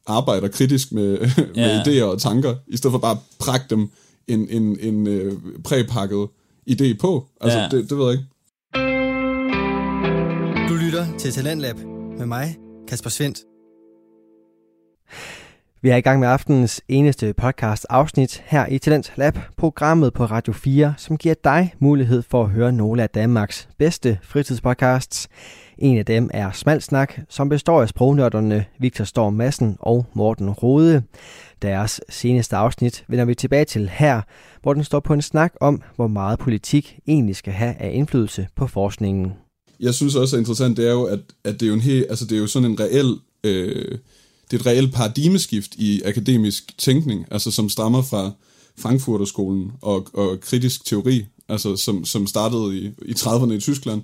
[0.07, 1.18] arbejder kritisk med,
[1.55, 1.83] med Ja.
[1.83, 3.89] idéer og tanker, i stedet for bare at prakke dem
[4.29, 5.33] en, en, en øh,
[5.64, 6.27] præpakket
[6.70, 7.27] idé på.
[7.41, 7.68] Altså, Ja.
[7.70, 8.25] det, det ved jeg ikke.
[10.68, 11.77] Du lytter til Talentlab
[12.18, 12.57] med mig,
[12.89, 13.39] Kasper Svendt.
[15.85, 20.24] Vi er i gang med aftenens eneste podcast afsnit her i Talent Lab, programmet på
[20.24, 25.28] Radio 4, som giver dig mulighed for at høre nogle af Danmarks bedste fritidspodcasts.
[25.78, 31.03] En af dem er Smalsnak, som består af sprognørderne Victor Storm Madsen og Morten Rode.
[31.62, 34.20] Deres seneste afsnit vender vi tilbage til her,
[34.62, 38.49] hvor den står på en snak om, hvor meget politik egentlig skal have af indflydelse
[38.57, 39.33] på forskningen.
[39.80, 42.07] jeg synes også er interessant, det er jo, at, at det er jo en helt,
[42.09, 43.14] altså det er jo sådan en reel,
[43.45, 43.99] øh,
[44.53, 48.30] det er et reelt paradigmeskift i akademisk tænkning, altså som stammer fra
[48.78, 54.03] Frankfurterskolen og, og kritisk teori, altså som, som startede i, i 30'erne i Tyskland,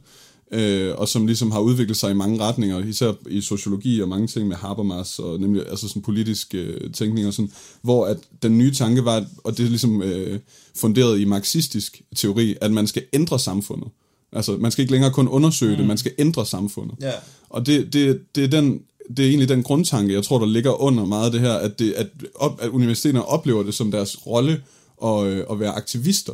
[0.53, 4.27] øh, og som ligesom har udviklet sig i mange retninger, især i sociologi og mange
[4.27, 8.59] ting med Habermas, og nemlig altså sådan politisk øh, tænkning og sådan, hvor at den
[8.59, 10.41] nye tanke var, og det er ligesom øh,
[10.77, 13.89] funderet i marxistisk teori, at man skal ændre samfundet.
[14.33, 15.77] Altså, man skal ikke længere kun undersøge mm.
[15.77, 16.97] det, man skal ændre samfundet.
[17.01, 17.13] Ja.
[17.49, 18.81] Og det, det, det, er den,
[19.17, 21.93] det er egentlig den grundtanke, jeg tror, der ligger under meget det her, at, det,
[21.93, 24.63] at, op, at universiteterne oplever det som deres rolle
[25.05, 26.33] at, øh, at være aktivister.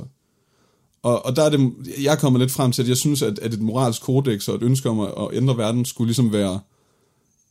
[1.02, 1.72] Og, og der er det,
[2.02, 4.62] jeg kommer lidt frem til, at jeg synes, at, at et moralsk kodex og et
[4.62, 6.60] ønske om at, at ændre verden skulle ligesom være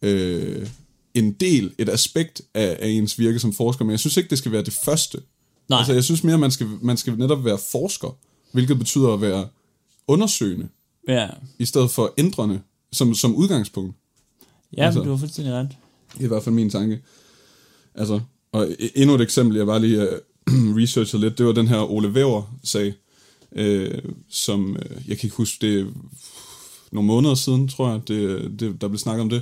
[0.01, 0.67] øh,
[1.13, 4.37] en del, et aspekt af, af ens virke som forsker, men jeg synes ikke, det
[4.37, 5.21] skal være det første.
[5.69, 5.79] Nej.
[5.79, 8.17] Altså, jeg synes mere, man skal, man skal netop være forsker,
[8.51, 9.47] hvilket betyder at være
[10.07, 10.67] undersøgende,
[11.07, 11.27] Ja,
[11.59, 12.61] i stedet for ændrende,
[12.91, 13.95] som, som udgangspunkt.
[14.77, 14.99] Ja Altså.
[14.99, 15.67] men du har fuldstændig ret.
[16.13, 17.01] Det er i hvert fald min tanke.
[17.95, 18.19] Altså,
[18.51, 21.91] og e- endnu et eksempel, jeg bare lige uh, researchet lidt, det var den her
[21.91, 22.93] Ole Væver-sag,
[23.55, 25.93] øh, som, øh, jeg kan ikke huske, det
[26.91, 29.41] nogle måneder siden, tror jeg, det, det, der blev snakket om det,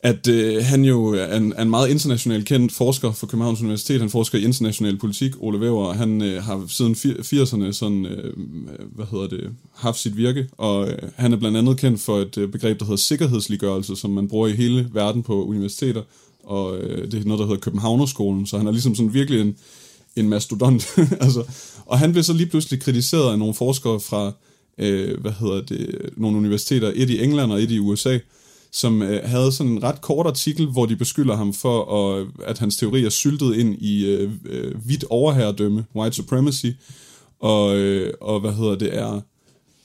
[0.00, 4.00] at øh, han jo er en, er en meget internationalt kendt forsker for Københavns Universitet.
[4.00, 8.34] Han forsker i international politik, Ole Væver, han øh, har siden 80'erne sådan, øh,
[8.94, 12.38] hvad hedder det, haft sit virke, og øh, han er blandt andet kendt for et
[12.38, 16.02] øh, begreb, der hedder sikkerhedsliggørelse, som man bruger i hele verden på universiteter,
[16.44, 19.56] og øh, det er noget, der hedder Københavnerskolen, så han er ligesom sådan virkelig en,
[20.16, 20.88] en mastodont.
[21.20, 21.44] altså,
[21.86, 24.32] og han blev så lige pludselig kritiseret af nogle forskere fra,
[24.78, 28.18] øh, hvad hedder det, nogle universiteter, et i England og et i USA,
[28.72, 32.58] som øh, havde sådan en ret kort artikel, hvor de beskylder ham for, at, at
[32.58, 36.66] hans teori er syltet ind i øh, øh, hvidt overherredømme, white supremacy,
[37.40, 39.20] og, øh, og hvad hedder det, er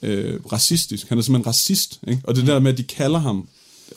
[0.01, 1.09] øh, racistisk.
[1.09, 2.21] Han er simpelthen racist, ikke?
[2.23, 3.47] Og det der med, at de kalder ham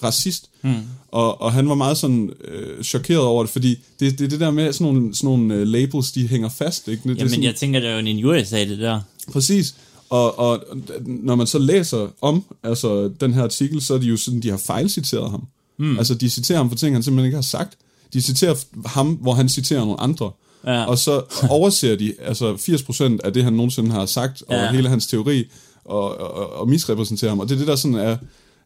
[0.02, 0.74] racist, mm.
[1.08, 4.50] og, og han var meget sådan øh, chokeret over det, fordi det, det, det der
[4.50, 7.02] med, sådan nogle, sådan nogle øh, labels, de hænger fast, ikke?
[7.02, 9.00] Det, det er Jamen, sådan, jeg tænker, det er jo en injuriesag, det der.
[9.32, 9.74] Præcis.
[10.10, 10.64] Og, og
[11.06, 14.50] når man så læser om altså, den her artikel, så er det jo sådan, de
[14.50, 15.46] har fejlciteret ham.
[15.78, 15.98] Mm.
[15.98, 17.78] Altså, de citerer ham for ting, han simpelthen ikke har sagt.
[18.12, 18.54] De citerer
[18.86, 20.30] ham, hvor han citerer nogle andre.
[20.66, 20.84] Ja.
[20.84, 24.72] Og så overser de altså 80% af det, han nogensinde har sagt, og Ja.
[24.72, 25.44] hele hans teori,
[25.84, 27.40] og, og, og misrepræsenterer ham.
[27.40, 28.16] Og det er det, der sådan er...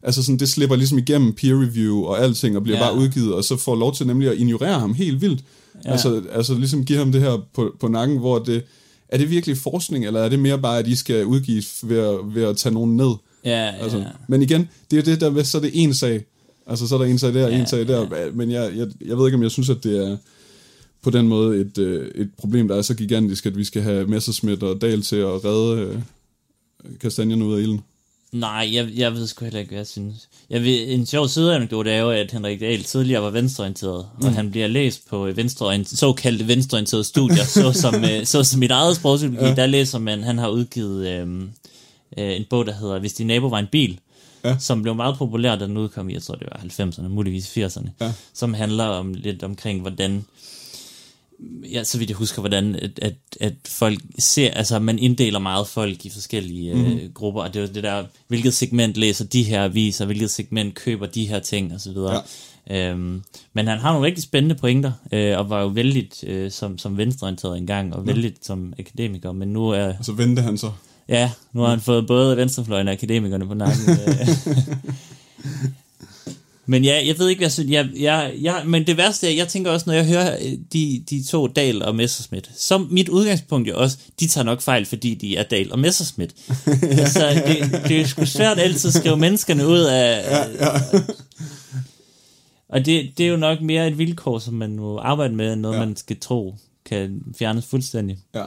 [0.03, 2.83] Altså sådan, det slipper ligesom igennem peer review og alting, og bliver Ja.
[2.83, 5.43] bare udgivet, og så får lov til nemlig at ignorere ham helt vildt.
[5.85, 5.91] Ja.
[5.91, 8.63] Altså, altså ligesom give ham det her på, på nakken, hvor det...
[9.11, 12.35] Er det virkelig forskning, eller er det mere bare, at I skal udgives ved at,
[12.35, 13.11] ved at tage nogen ned?
[13.45, 14.05] Ja, Altså, ja.
[14.27, 16.25] Men igen, det er det der, med, så er det en sag.
[16.67, 18.31] Altså, så er der en sag der, Ja, en sag der.
[18.33, 20.17] Men jeg, jeg, jeg ved ikke, om jeg synes, at det er
[21.01, 24.07] på den måde et, øh, et problem, der er så gigantisk, at vi skal have
[24.07, 25.99] Messerschmidt og Dahl til at redde øh,
[26.99, 27.81] kastanjerne ud af ilden.
[28.31, 30.15] Nej, jeg, jeg ved sgu heller ikke, hvad jeg synes.
[30.49, 34.25] Jeg ved, en sjov sideanekdote er jo, at Henrik Dahl tidligere var venstreorienteret, mm.
[34.25, 38.71] og han bliver læst på venstreorient- såkaldte venstreorienterede studier, så som, øh, så som mit
[38.71, 39.55] eget sprogpsykologi, ja.
[39.55, 41.27] der læser man, han har udgivet øh,
[42.17, 43.99] øh, en bog, der hedder Hvis din nabo var en bil,
[44.45, 44.57] Ja.
[44.59, 47.89] som blev meget populær, da den udkom i, jeg tror det var 90'erne, muligvis 80'erne,
[48.01, 48.13] Ja.
[48.33, 50.25] som handler om lidt omkring, hvordan
[51.71, 55.67] ja, så vidt jeg husker, hvordan at, at, at folk ser, altså man inddeler meget
[55.67, 56.85] folk i forskellige mm.
[56.85, 60.75] øh, grupper, og det er det der, hvilket segment læser de her aviser, hvilket segment
[60.75, 62.21] køber de her ting, og så videre.
[62.69, 62.89] Ja.
[62.91, 63.23] Øhm,
[63.53, 66.97] men han har nogle rigtig spændende pointer, øh, og var jo vældig øh, som, som
[66.97, 70.71] venstreorienteret engang, og vældig som akademiker, men nu er, Og så vendte han så.
[71.09, 73.97] ja, nu har han fået både venstrefløjen og akademikerne på nakken.
[76.71, 77.71] Men ja, jeg ved ikke, hvad jeg synes.
[77.71, 81.03] Jeg, jeg, jeg, men det værste er, jeg tænker også, når jeg hører øh, de,
[81.09, 85.13] de to, Dal og Messerschmidt, så mit udgangspunkt jo også, de tager nok fejl, fordi
[85.13, 86.31] de er Dal og Messerschmidt.
[87.01, 90.23] altså, det, det er sgu svært altid at skrive menneskerne ud af...
[90.31, 90.79] Ja, ja.
[92.69, 95.61] Og det, det er jo nok mere et vilkår, som man må arbejde med, end
[95.61, 95.79] noget, ja.
[95.79, 95.85] Ja.
[95.85, 96.55] man skal tro
[96.85, 98.17] kan fjernes fuldstændig.
[98.35, 98.45] Ja.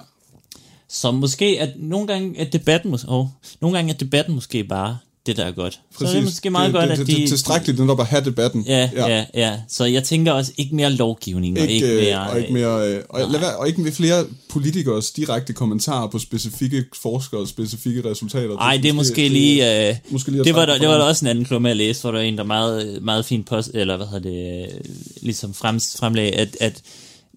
[0.89, 3.27] Så måske, at nogle gange er debatten, mås- oh,
[3.61, 5.81] nogle gange er debatten måske bare det, der er godt.
[5.99, 7.21] Så er det måske meget det, godt, det, at det, de...
[7.21, 8.65] det, tilstrækkeligt netop at have debatten.
[8.67, 9.61] Ja, ja, ja, ja.
[9.69, 12.31] Så jeg tænker også ikke mere lovgivning, og Ikke, ikke øh, mere...
[12.31, 16.19] og ikke mere, øh, og, lad være, og ikke med flere politikers direkte kommentarer på
[16.19, 18.55] specifikke forskere og specifikke resultater.
[18.55, 19.89] Nej, det er måske lige...
[19.89, 21.71] Øh, måske lige at det, var der, det var der også en anden klub med
[21.71, 24.63] at læse, hvor der var en, der meget, meget fint post, eller hvad hedder det,
[24.63, 24.81] øh,
[25.23, 26.83] ligesom frem, fremlagde, at, at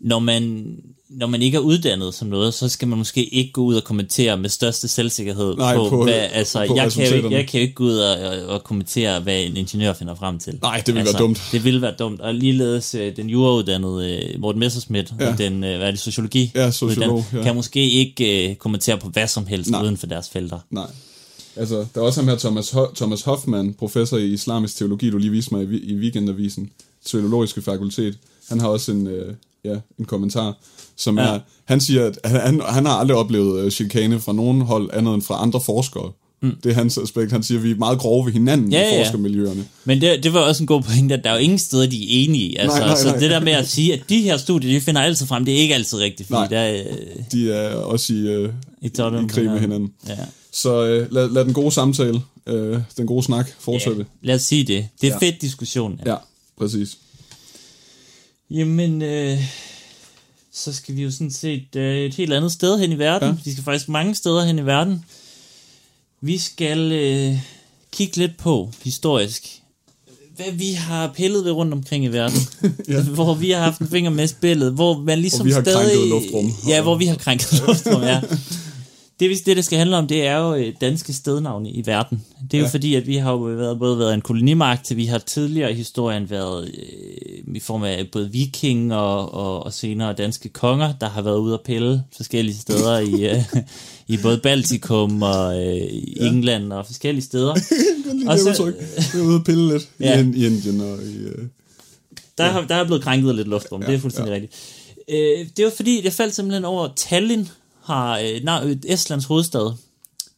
[0.02, 0.74] når man
[1.10, 3.84] når man ikke er uddannet som noget, så skal man måske ikke gå ud og
[3.84, 7.60] kommentere med største selvsikkerhed Nej, på, på- hvad, altså, på jeg, kan jo jeg kan
[7.60, 10.60] jo ikke gå ud og, og, og kommentere, hvad en ingeniør finder frem til.
[10.62, 11.42] Nej, det ville være dumt.
[11.52, 12.22] Det ville være dumt.
[12.22, 15.36] Og ligeledes øh, den jurauddannede øh, Morten Messerschmidt, Ja.
[15.38, 16.52] den, øh, hvad er det, sociologi?
[16.56, 17.44] Ja, sociolog, uddannet, ja.
[17.44, 19.84] kan måske ikke øh, kommentere på hvad som helst Nej.
[19.84, 20.60] uden for deres felter.
[20.72, 20.88] Nej.
[21.56, 25.18] Altså, der er også ham her, Thomas, Ho- Thomas Hoffmann, professor i islamisk teologi, du
[25.18, 26.70] lige viste mig i, i weekendavisen,
[27.06, 28.18] Teologiske Fakultet.
[28.50, 29.34] Han har også en, øh,
[29.66, 30.58] ja, en kommentar,
[30.96, 31.24] som Ja.
[31.28, 31.34] ja.
[31.36, 35.14] er, han siger, at han, han, har aldrig oplevet øh, chikane fra nogen hold andet
[35.14, 36.12] end fra andre forskere.
[36.42, 36.52] Mm.
[36.64, 37.32] Det er hans aspekt.
[37.32, 39.02] Han siger, at vi er meget grove ved hinanden Ja, i ja.
[39.04, 39.66] forskermiljøerne.
[39.86, 42.04] Men det, det var også en god pointe, at der er jo ingen steder, de
[42.04, 42.60] er enige.
[42.62, 43.14] Altså, Nej, nej, nej.
[43.14, 45.54] Så det der med at sige, at de her studier, de finder altid frem, det
[45.54, 46.48] er ikke altid rigtigt, fordi Nej.
[46.48, 48.50] der er øh, De er også i, øh,
[48.82, 49.92] i, Tottenham i krig med hinanden.
[50.08, 50.16] Ja.
[50.52, 54.00] Så øh, lad, lad den gode samtale, øh, den gode snak fortsætte.
[54.24, 54.88] ja, lad os sige det.
[55.02, 55.18] Det er Ja.
[55.22, 55.28] ja.
[55.32, 56.00] fedt diskussion.
[56.06, 56.18] Ja, ja
[56.60, 56.98] præcis.
[58.52, 59.40] Jamen, øh,
[60.54, 63.30] så skal vi jo sådan set øh, et helt andet sted hen i verden.
[63.30, 63.36] Ja.
[63.46, 65.06] Vi skal faktisk mange steder hen i verden.
[66.22, 67.38] Vi skal øh,
[67.92, 69.62] kigge lidt på, historisk,
[70.36, 72.40] hvad vi har pillet ved rundt omkring i verden.
[72.88, 73.02] Ja.
[73.02, 75.86] Hvor vi har haft en finger med spillet, hvor man ligesom Hvor vi har stadig...
[75.86, 76.54] krænket luftrum.
[76.68, 78.22] Ja, hvor vi har krænket luftrum, ja.
[79.20, 82.26] Det, hvis det, det skal handle om, det er jo øh, danske stednavne i verden.
[82.52, 82.70] Det er jo Ja.
[82.72, 86.30] fordi, at vi har jo været, både været en kolonimagt, vi har tidligere i historien
[86.30, 91.22] været øh, i form af både viking og, og, og senere danske konger, der har
[91.22, 93.44] været ude at pille forskellige steder i, øh,
[94.08, 97.56] i både Baltikum og øh, i England og forskellige steder.
[98.14, 98.76] Lige Og det udtryk.
[99.14, 100.20] Vi er ude at pille lidt Ja.
[100.24, 101.18] i, i Indien og i...
[101.18, 101.46] Øh,
[102.38, 102.66] Der, ja.
[102.70, 104.36] der er blevet krænket lidt luftrum, ja, det er fuldstændig ja.
[104.36, 104.54] rigtigt.
[105.10, 107.50] Øh, det var fordi, jeg faldt simpelthen over, Tallinn
[107.88, 109.74] har øh, øh, Estlands hovedstad.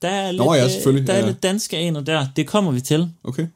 [0.01, 2.27] Der er lidt, Nå ja, øh, selvfølgelig, der er ja, lidt danske aner der.
[2.35, 3.09] Det kommer vi til.
[3.23, 3.47] okay.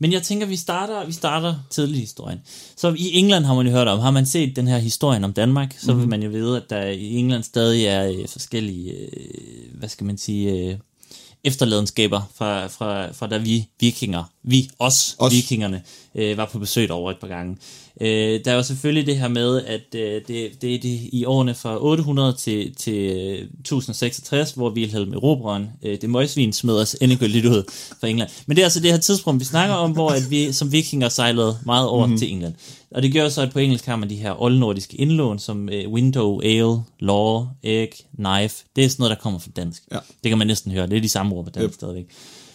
[0.00, 2.38] Men jeg tænker, vi starter, vi starter tidlig i historien.
[2.76, 5.32] Så i England har man jo hørt om, har man set den her historien om
[5.32, 6.00] Danmark, så mm-hmm.
[6.00, 9.08] vil man jo vide, at der i England stadig er øh, forskellige, øh,
[9.78, 10.76] hvad skal man sige, øh,
[11.44, 15.16] efterladenskaber fra, fra, fra da vi vikinger, vi, os, Os.
[15.18, 15.32] os.
[15.32, 15.82] vikingerne,
[16.14, 17.56] øh, var på besøg over et par gange.
[18.00, 21.24] Øh, der er jo selvfølgelig det her med, at øh, det, det er det i
[21.24, 26.96] årene fra 800 til, til øh, 1066, hvor Wilhelm Erobreren, øh, det møgsvin, smed os
[27.00, 27.62] endegyldigt ud
[28.00, 28.30] fra England.
[28.46, 31.08] Men det er altså det her tidspunkt, vi snakker om, hvor at vi som vikinger
[31.08, 32.18] sejlede meget over mm-hmm.
[32.18, 32.54] til England.
[32.90, 35.88] Og det gør så, at på engelsk har man de her oldnordiske indlån, som øh,
[35.88, 38.64] window, ale, law, egg, knife.
[38.76, 39.82] Det er sådan noget, der kommer fra dansk.
[39.92, 39.98] Ja.
[40.22, 40.86] Det kan man næsten høre.
[40.86, 41.74] Det er de samme ord på dansk Yep.
[41.74, 42.06] stadigvæk.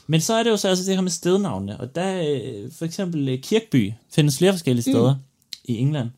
[0.08, 1.80] Men så er det jo så altså det her med stednavnene.
[1.80, 5.20] Og der er øh, for eksempel øh, Kirkby findes flere forskellige steder mm.
[5.64, 6.10] I England.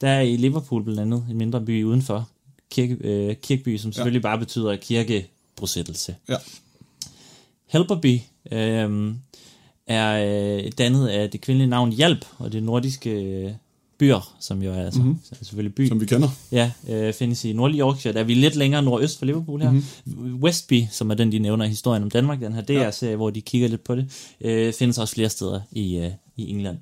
[0.00, 2.28] Der er i Liverpool blandt andet en mindre by udenfor
[2.70, 4.28] Kirke, øh, Kirkby, som selvfølgelig ja.
[4.28, 6.16] bare betyder kirkebrosættelse.
[6.28, 6.36] Ja.
[7.66, 8.20] Helperby
[8.52, 9.14] øh,
[9.86, 10.26] er
[10.58, 13.50] øh, dannet af det kvindelige navn Hjalp, og det nordiske øh,
[13.98, 15.18] byer, som jo er altså, mm-hmm.
[15.42, 15.88] selvfølgelig by.
[15.88, 16.28] Som vi kender.
[16.52, 18.14] Ja, øh, findes i nordlige Yorkshire.
[18.14, 19.70] Der er vi lidt længere nordøst for Liverpool her.
[19.70, 20.42] Mm-hmm.
[20.42, 23.40] Westby, som er den, de nævner i historien om Danmark, den her DR-serie, hvor de
[23.40, 26.78] kigger lidt på det, øh, findes også flere steder i, øh, i England.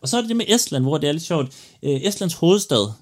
[0.00, 1.52] Og så er det det med Estland, hvor det er lidt sjovt.
[1.82, 2.92] Øh, Estlands hovedstad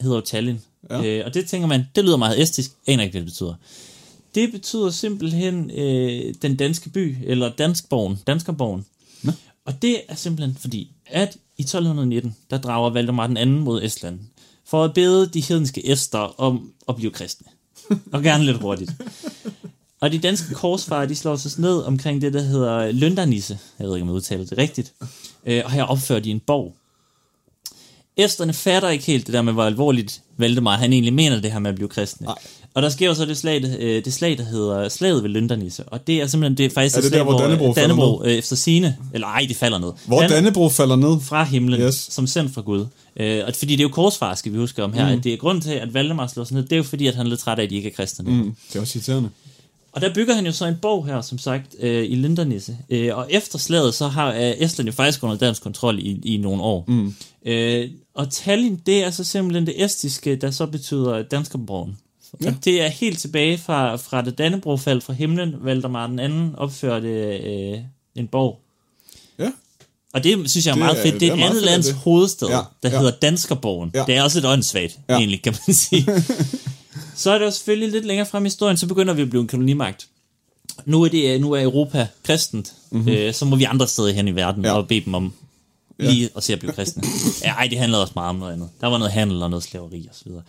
[0.00, 0.62] hedder jo Tallinn.
[0.90, 1.04] Ja.
[1.04, 2.70] Øh, og det tænker man, det lyder meget estisk.
[2.86, 3.54] Aner ikke, hvad det betyder.
[4.34, 8.86] Det betyder simpelthen øh, den danske by, eller Danskborgen, Danskerborgen.
[9.22, 9.32] Nå.
[9.64, 14.20] Og det er simpelthen fordi, at i 1219, der drager Valdemar den anden mod Estland,
[14.64, 17.46] for at bede de hedenske æster om at blive kristne.
[18.12, 18.90] Og gerne lidt hurtigt.
[20.00, 23.58] Og de danske korsfarer, de slår sig ned omkring det, der hedder Løndernisse.
[23.78, 24.92] Jeg ved ikke, om jeg udtaler det rigtigt.
[25.46, 26.74] Øh, og her opfører de en borg.
[28.16, 31.58] Æsterne fatter ikke helt det der med, hvor alvorligt Valdemar, han egentlig mener det her
[31.58, 32.24] med at blive kristne.
[32.24, 32.34] Nej.
[32.74, 35.84] Og der sker jo så det slag, øh, det slag, der hedder Slaget ved Løndernisse.
[35.84, 37.88] Og det er simpelthen det er faktisk Er det et slag, der, hvor Dannebrog falder
[37.88, 39.92] Dannebro øh, efter sine, eller ej, det falder ned.
[40.06, 41.20] Hvor Dan- Dannebro falder ned.
[41.20, 41.94] fra himlen, Yes.
[41.94, 42.86] som sendt fra Gud.
[43.16, 45.18] Øh, og fordi det er jo korsfar, skal vi huske om her, mm.
[45.18, 47.14] at det er grunden til, at Valdemar slår sig ned, det er jo fordi, at
[47.14, 48.30] han er lidt træt af, at de ikke er kristne.
[48.30, 49.28] Mm, det er også irriterende.
[49.92, 52.76] Og der bygger han jo så en borg her, som sagt, øh, i Lindernisse.
[52.90, 56.36] Øh, og efter slaget, så har øh, Estland jo faktisk under dansk kontrol i, i
[56.36, 56.84] nogle år.
[56.88, 57.14] Mm.
[57.46, 61.96] Øh, og Tallinn, det er så simpelthen det estiske, der så betyder Danskerborgen.
[62.42, 62.48] Ja.
[62.48, 66.54] Og det er helt tilbage fra, fra det Dannebro faldt fra himlen, Valdemar den anden
[66.56, 67.78] opførte øh,
[68.14, 68.60] en borg.
[69.38, 69.50] Ja.
[70.14, 71.12] Og det synes jeg er Det meget fedt.
[71.12, 71.94] Det det er et andet lands det.
[71.94, 72.98] hovedstad, Ja, der ja.
[72.98, 73.90] hedder Danskerborgen.
[73.94, 74.04] Ja.
[74.06, 75.14] Det er også lidt åndssvagt, Ja.
[75.16, 76.06] egentlig, kan man sige.
[77.18, 79.40] så er det jo selvfølgelig lidt længere frem i historien, så begynder vi at blive
[79.42, 80.06] en kolonimagt.
[80.84, 83.08] Nu er, det, nu er Europa kristent, mm-hmm.
[83.08, 84.68] øh, så må vi andre steder hen i verden Ja.
[84.70, 84.76] ja.
[84.76, 85.32] og bede dem om
[86.00, 87.02] lige at se at blive kristne.
[87.44, 88.68] Ja, ej, det handlede også meget om noget andet.
[88.80, 90.42] Der var noget handel og noget slaveri og så videre.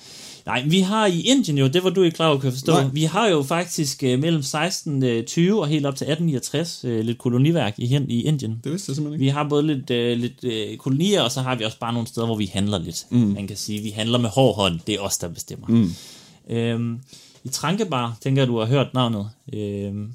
[0.46, 2.72] Nej, vi har i Indien jo, det var du ikke klar over, kan forstå.
[2.72, 2.84] Nej.
[2.94, 7.74] Vi har jo faktisk øh, mellem 1620 og helt op til 1869 øh, lidt koloniværk
[7.78, 8.60] i, Hin- i Indien.
[8.64, 9.24] Det vidste jeg simpelthen ikke.
[9.24, 12.08] Vi har både lidt, øh, lidt øh, kolonier, og så har vi også bare nogle
[12.08, 13.06] steder, hvor vi handler lidt.
[13.10, 13.18] Mm.
[13.20, 14.80] Man kan sige, vi handler med hård hånd.
[14.88, 15.68] Det er os, der bestemmer.
[15.68, 15.94] Mm.
[16.50, 17.00] Øhm,
[17.44, 19.30] I Trankebar, tænker du har hørt navnet.
[19.54, 20.14] Øhm,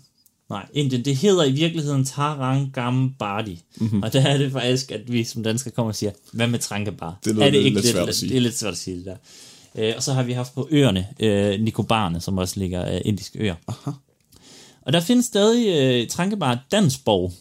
[0.50, 3.60] nej, Indien, det hedder i virkeligheden Tarangambadi.
[3.76, 4.02] Mm-hmm.
[4.02, 7.18] Og der er det faktisk, at vi som danskere kommer og siger, hvad med Trankebar?
[7.24, 8.28] Det lyder er lidt- ikke lidt svært at sige.
[8.28, 9.16] Det er lidt svært at sige det der.
[9.78, 13.38] Øh, og så har vi haft på øerne, øh, Nikobarne, som også ligger øh, indiske
[13.38, 13.54] øer.
[13.68, 13.90] Aha.
[14.82, 15.66] Og der findes stadig
[16.02, 17.32] øh, Trankebar Dansborg,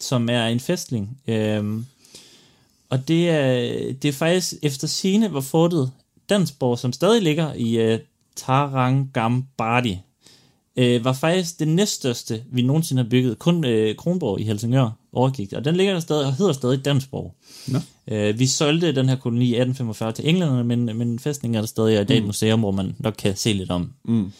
[0.00, 1.18] som er en festning.
[1.28, 1.86] Øhm,
[2.90, 3.52] og det er,
[4.02, 5.90] det er faktisk efter sine var fortet
[6.28, 7.98] Dansborg, som stadig ligger i øh,
[8.36, 9.98] Tarangambadi,
[10.76, 13.38] øh, var faktisk det næststørste, vi nogensinde har bygget.
[13.38, 15.52] Kun øh, Kronborg i Helsingør overgik.
[15.52, 17.34] Og den ligger der stadig og hedder stadig Dansborg.
[17.68, 17.78] Nå.
[18.08, 21.66] Øh, vi solgte den her koloni i 1845 til englænderne, men, men fæstningen er der
[21.66, 24.32] stadig, og i dag et museum, hvor man nok kan se lidt om Mm.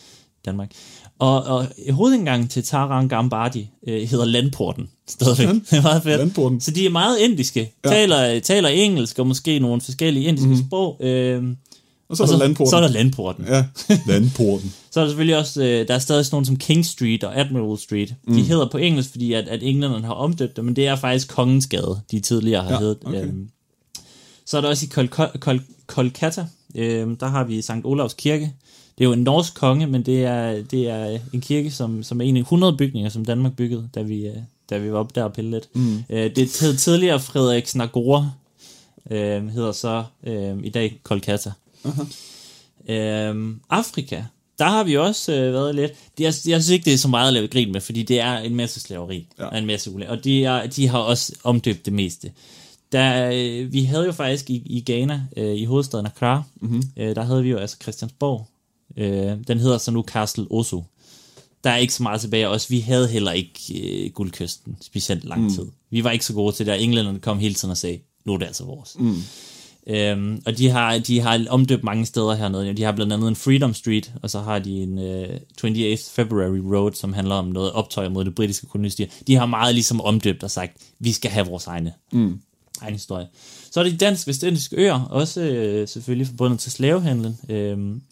[0.45, 0.71] Danmark.
[1.19, 4.89] Og, og hovedindgangen til Tarangambadi øh, hedder Landporten.
[5.09, 5.49] Stadigvæk.
[5.71, 6.19] Det er meget fedt.
[6.19, 6.61] Landporten.
[6.61, 7.73] Så de er meget indiske.
[7.85, 7.91] Ja.
[7.91, 10.57] Taler, taler engelsk og måske nogle forskellige indiske mm.
[10.67, 11.01] sprog.
[11.01, 11.45] Øh,
[12.13, 12.71] Og så er der landporten.
[12.71, 13.45] så er der Landporten.
[13.45, 13.65] Ja,
[14.13, 14.73] landporten.
[14.91, 17.41] Så er der selvfølgelig også, øh, der er stadig sådan nogle som King Street og
[17.41, 18.15] Admiral Street.
[18.27, 18.35] Mm.
[18.35, 21.29] De hedder på engelsk, fordi at, at englænderne har omdøbt dem, men det er faktisk
[21.29, 22.99] Kongens Gade, de tidligere har Ja, heddet.
[23.07, 23.23] okay.
[23.27, 23.49] Øhm,
[24.47, 28.53] så er der også i Kol- Kol- Kolkata, øhm, der har vi Sankt Olavs Kirke.
[28.99, 32.21] Det er jo en norsk konge, men det er, det er en kirke, som, som
[32.21, 34.37] er en af 100 bygninger, som Danmark byggede, da vi, øh,
[34.71, 35.69] da vi var oppe der og pille lidt.
[35.75, 35.97] Mm.
[36.11, 38.31] Øh, det hed tidligere Frederik Nagora,
[39.11, 41.51] øh, hedder så øh, i dag Kolkata.
[42.89, 44.23] Øhm, Afrika,
[44.59, 45.93] der har vi også øh, været lidt.
[46.19, 48.21] Det, jeg, jeg synes ikke, det er så meget at lave grin med, fordi det
[48.21, 49.45] er en masse slaveri Ja.
[49.45, 50.11] og en masse ule.
[50.11, 52.33] Og de, er, de har også omdøbt det meste.
[52.93, 56.83] Der, øh, vi havde jo faktisk i, i Ghana, øh, i hovedstaden Accra, mm-hmm.
[56.97, 58.47] øh, der havde vi jo altså Christiansborg.
[58.97, 60.81] Øh, den hedder så nu Castle Osu.
[61.65, 62.71] Der er ikke så meget tilbage os.
[62.71, 63.61] Vi havde heller ikke
[64.05, 65.67] øh, guldkysten specielt lang tid.
[65.91, 68.35] Vi var ikke så gode til det, og englænderne kom hele tiden og sagde, nu
[68.35, 68.97] er det altså vores.
[68.99, 69.23] Mm.
[69.87, 72.73] Øhm, og de har, de har omdøbt mange steder hernede.
[72.73, 75.25] De har blandt andet en Freedom Street, og så har de en uh,
[75.65, 79.07] 28th February Road, som handler om noget optøj mod det britiske kolonistyre.
[79.27, 82.41] De har meget ligesom omdøbt og sagt, vi skal have vores egne, mm.
[82.83, 83.27] egen historie.
[83.71, 87.39] Så er det de dansk vestindiske øer, også øh, selvfølgelig forbundet til slavehandlen.
[87.49, 88.03] Øhm,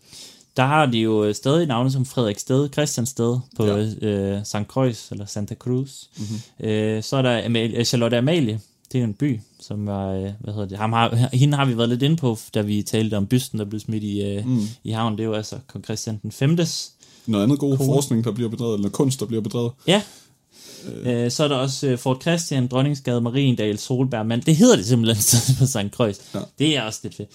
[0.57, 3.77] der har de jo stadig navne som Frederiksted, Christiansted på Ja.
[4.03, 4.57] øh, St.
[4.69, 5.91] Croix eller Santa Cruz.
[6.19, 6.67] Mm-hmm.
[6.69, 8.61] Øh, så er der Amalie, Charlotte Amalie,
[8.93, 11.77] Det er en by, som var, øh, hvad hedder det, ham har, hende har vi
[11.77, 14.69] været lidt inde på, da vi talte om bysten, der blev smidt i, øh, mm.
[14.85, 15.13] i havn.
[15.13, 16.59] Det er jo altså kong Christian den 5.
[17.27, 17.87] Noget andet god Kone.
[17.87, 19.73] forskning, der bliver bedrevet, eller kunst, der bliver bedrevet.
[19.87, 20.03] Ja.
[21.03, 24.87] Øh, så er der også øh, Fort Christian, Dronningsgade, Mariendal, Solberg, men det hedder det
[24.87, 25.95] simpelthen på St.
[25.97, 26.17] Croix.
[26.35, 26.41] Ja.
[26.59, 27.29] Det er også lidt fedt.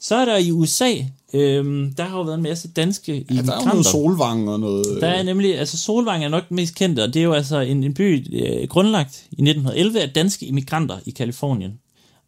[0.00, 0.92] Så er der i USA,
[1.34, 3.68] øhm, der har jo været en masse danske Ja, der er jo immigranter.
[3.72, 4.86] noget solvang og noget...
[5.00, 7.60] Der er nemlig, altså Solvang er nok den mest kendte, og det er jo altså
[7.60, 11.72] en, en by øh, grundlagt i 1911 af danske immigranter i Kalifornien.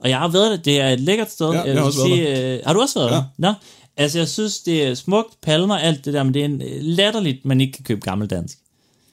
[0.00, 1.50] Og jeg har været der, det er et lækkert sted.
[1.52, 3.14] Ja, jeg har også været sige, øh, Har du også været Ja.
[3.16, 3.22] der?
[3.38, 3.52] Nå,
[3.96, 6.68] altså jeg synes, det er smukt, palmer, alt det der, men det er en, øh,
[6.80, 8.58] latterligt, man ikke kan købe gammeldansk.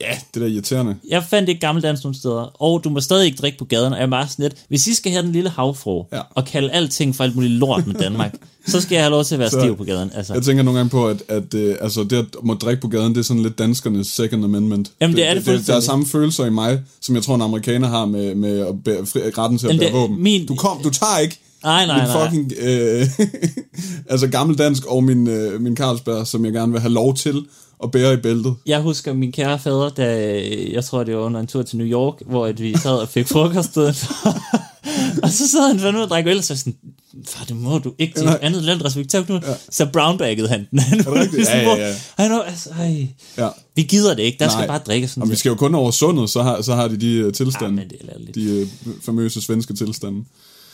[0.01, 0.95] Ja, det der er irriterende.
[1.09, 3.99] Jeg fandt ikke gammeldansk nogen steder, og du må stadig ikke drikke på gaden, og
[3.99, 6.21] jeg er bare sådan lidt, hvis I skal have den lille havfru, Ja.
[6.35, 8.35] og kalde alting for alt muligt lort med Danmark,
[8.67, 10.11] så skal jeg have lov til at være Så- stiv på gaden.
[10.15, 10.33] Altså.
[10.33, 13.13] Jeg tænker nogle gange på, at, at øh, altså, det at må drikke på gaden,
[13.13, 14.91] det er sådan lidt danskernes second amendment.
[15.01, 17.87] Jamen, det er det Der er samme følelser i mig, som jeg tror, en amerikaner
[17.87, 20.23] har med, med at bære, fri, retten til at Jamen, bære det- våben.
[20.23, 22.25] min- Du, kom, du tager ikke Nej, nej, min nej.
[22.29, 23.07] fucking øh,
[24.11, 27.45] altså gammeldansk og min, øh, min Carlsberg, som jeg gerne vil have lov til
[27.83, 28.55] at bære i bæltet.
[28.65, 31.87] Jeg husker min kære fader, da jeg tror, det var under en tur til New
[31.87, 33.77] York, hvor at vi sad og fik frokost.
[35.23, 36.75] og så sad han fandme og drak øl, og så sådan,
[37.27, 39.39] far, det må du ikke til et andet land respektere nu.
[39.69, 40.79] Så brownbaggede han den.
[40.79, 41.95] Han var sådan, Ja, ja, ja.
[42.17, 43.07] Han var, altså, ej,
[43.37, 43.49] Ja.
[43.75, 44.67] vi gider det ikke, der skal Nej.
[44.67, 46.97] bare drikke sådan Og vi skal jo kun over sundet, så har, så har de
[46.97, 47.71] de uh, Ja, tilstande.
[47.75, 48.67] men det er de øh,
[49.05, 50.23] famøse svenske tilstande.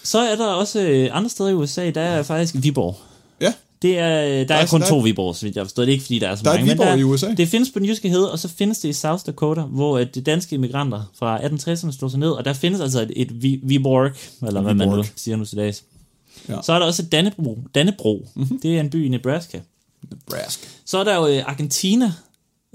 [0.04, 2.98] Så er der også øh, andre steder i USA, der er faktisk Viborg.
[3.42, 5.56] Ja, Det er, øh, der, der er er- kun der er- to Viborg, så vidt
[5.56, 5.84] jeg forstår.
[5.84, 6.66] Det er ikke, fordi der er så Der er mange.
[6.66, 7.34] men Viborg der, i USA.
[7.38, 10.22] Det findes på den jyske hede, og så findes det i South Dakota, hvor de
[10.22, 14.12] danske immigranter fra 1860'erne slog sig ned, og der findes altså et, et Vi- Viborg,
[14.48, 15.06] eller hvad man nu Viborg.
[15.16, 15.84] siger nu til dags.
[16.50, 16.56] Ja.
[16.64, 17.60] Så er der også Dannebro.
[17.76, 18.28] Dannebro.
[18.36, 18.60] Mm-hmm.
[18.60, 19.60] Det er en by i Nebraska.
[20.12, 20.68] Nebraska.
[20.86, 22.14] Så er der jo øh, Argentina,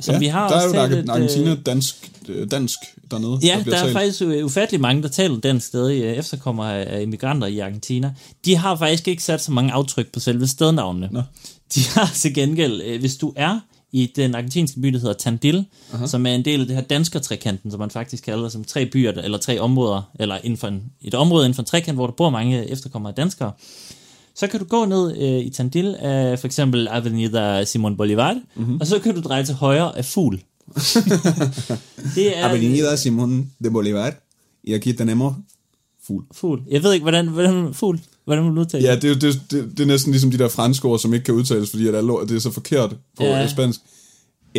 [0.01, 2.79] som ja, vi har der er også jo talt der Argentina øh, dansk, øh, dansk
[3.11, 3.39] dernede.
[3.43, 3.97] Ja, bliver der er talt.
[3.97, 8.15] faktisk øh, ufattelig mange, der taler dansk stadig, øh, efterkommer af immigranter i Argentina.
[8.45, 11.09] De har faktisk ikke sat så mange aftryk på selve stednavnene.
[11.13, 11.23] Nå.
[11.75, 13.61] De har til gengæld, hvis du er
[13.93, 16.07] i den argentinske by, der hedder Tandil, uh-huh.
[16.07, 19.13] som er en del af det her dansker-trekanten, som man faktisk kalder som tre byer,
[19.13, 22.07] der- eller tre områder, eller inden for en, et område inden for en trekant, hvor
[22.07, 23.53] der bor mange efterkommere af danskere.
[24.37, 28.81] Så kan du gå ned øh, i Tandil af for eksempel Avenida Simon Bolivar, mm-hmm.
[28.81, 30.41] og så kan du dreje til højre af Fugl.
[32.15, 33.31] det er Avenida Simón
[33.65, 34.13] de Bolívar.
[34.69, 35.35] Y aquí tenemos
[36.07, 36.25] fugl.
[36.35, 36.63] Fugl.
[36.71, 39.03] Jeg ved ikke, hvordan, hvordan fugl, hvordan man udtaler Ja, det.
[39.03, 41.25] det, er jo- det, det, det er næsten ligesom de der franske ord, som ikke
[41.25, 43.41] kan udtales, fordi at alle ord, det er så forkert på Ja.
[43.41, 43.49] ja.
[43.49, 43.81] spansk.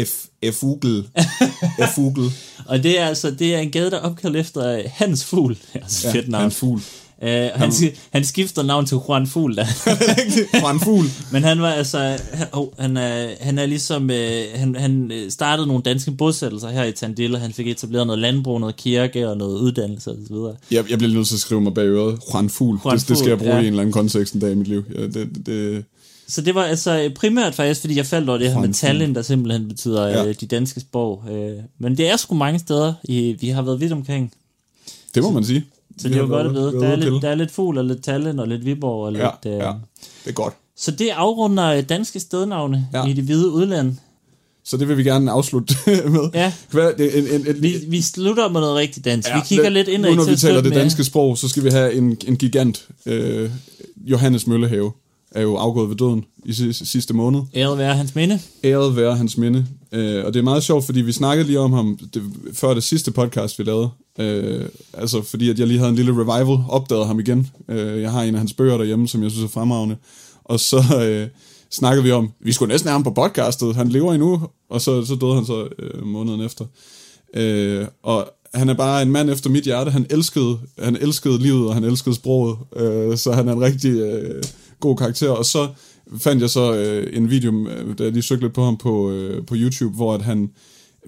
[0.06, 1.08] F, F-ugel.
[1.94, 2.32] F-ugel.
[2.66, 5.54] Og det er altså det er en gade, der er opkaldt efter øh, Hans Fugl.
[5.54, 6.42] Det er altså ja, fedt navn.
[6.42, 6.82] Han fugl.
[7.22, 7.72] Uh, han,
[8.12, 9.68] han skifter navn til Juan Fugl, da.
[10.74, 11.06] En fugl.
[11.32, 11.98] Men han var altså,
[12.34, 16.70] han, oh, han, er, han er ligesom, øh, han, han øh, startede nogle danske bosættelser
[16.70, 20.36] her i Tandil, og han fik etableret noget landbrug, noget kirke og noget uddannelse osv.
[20.72, 22.20] Jeg, jeg bliver nødt til at skrive mig bag øret.
[22.34, 22.80] Juan Fugl.
[22.86, 23.62] Juan det, det skal jeg Fugl, bruge ja.
[23.64, 24.84] i en eller anden kontekst en dag i mit liv.
[24.96, 25.86] Ja, det, det,
[26.28, 29.16] Så det var altså primært faktisk, fordi jeg faldt over det her Juan med Tallinn,
[29.16, 30.26] der simpelthen betyder Ja.
[30.26, 31.24] øh, de danske sprog.
[31.32, 34.32] Øh, men det er sgu mange steder, i, vi har været vidt omkring.
[35.16, 35.66] det må man sige.
[35.98, 36.72] Så det er jo godt at vide.
[36.74, 39.24] Der er, lidt, der er lidt fugl og lidt Tallinn og lidt Viborg og lidt...
[39.46, 39.72] Ja, øh, ja.
[40.24, 40.54] Det er godt.
[40.78, 43.06] Så det afrunder øh, danske stednavne Ja.
[43.06, 43.96] i det hvide udland.
[44.66, 45.76] Så det vil vi gerne afslutte
[46.16, 46.30] med.
[46.34, 46.54] Ja.
[46.72, 49.30] Hvad, det, en, en, en, Vi, vi slutter med noget rigtig dansk.
[49.30, 51.48] Ja, vi kigger lidt ind Nu når til vi taler det med- danske sprog, så
[51.50, 52.88] skal vi have en, en gigant.
[53.06, 53.50] Øh,
[54.06, 54.92] Johannes Møllehave
[55.32, 57.42] er jo afgået ved døden i sidste, sidste måned.
[57.56, 58.40] Æret være hans minde.
[58.64, 59.66] Æret være hans minde.
[59.92, 62.24] Øh, og det er meget sjovt, fordi vi snakkede lige om ham det,
[62.54, 63.90] før det sidste podcast, vi lavede.
[64.20, 67.48] Øh, altså fordi at jeg lige havde en lille revival, opdagede ham igen.
[67.70, 69.96] Øh, jeg har en af hans bøger derhjemme, som jeg synes er fremragende.
[70.44, 71.28] Og så øh,
[71.72, 75.06] snakkede vi om, vi skulle næsten have ham på podcastet, han lever endnu, og så,
[75.06, 76.66] så døde han så øh, måneden efter.
[77.34, 79.92] Øh, og han er bare en mand efter mit hjerte.
[79.92, 82.58] Han elskede, han elskede livet, og han elskede sproget.
[82.76, 84.44] Øh, så han er en rigtig øh,
[84.80, 85.30] god karakter.
[85.30, 85.68] Og så
[86.18, 89.12] fandt jeg så øh, en video, øh, da jeg lige søgte lidt på ham på,
[89.12, 90.50] øh, på YouTube, hvor at han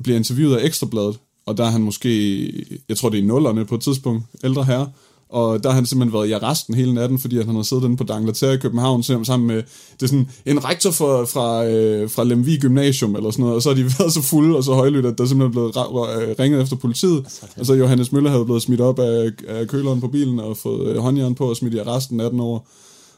[0.04, 1.20] bliver interviewet af Ekstrabladet.
[1.46, 4.90] Og der er han måske, jeg tror det er nullerne på et tidspunkt, ældre herre.
[5.30, 7.84] Og der har han simpelthen været i arresten hele natten, fordi at han har siddet
[7.84, 12.10] inde på D'Angleterre i København sammen med det er sådan, en rektor fra, fra, øh,
[12.10, 14.74] fra Lemvig Gymnasium eller sådan noget, og så har de været så fulde og så
[14.74, 17.26] højlydt, at der er simpelthen blevet øh, ringet efter politiet.
[17.58, 20.88] Og så Johannes Møller havde blevet smidt op af, af køleren på bilen og fået
[20.88, 22.68] øh, håndjern på og smidt i arresten 18 år.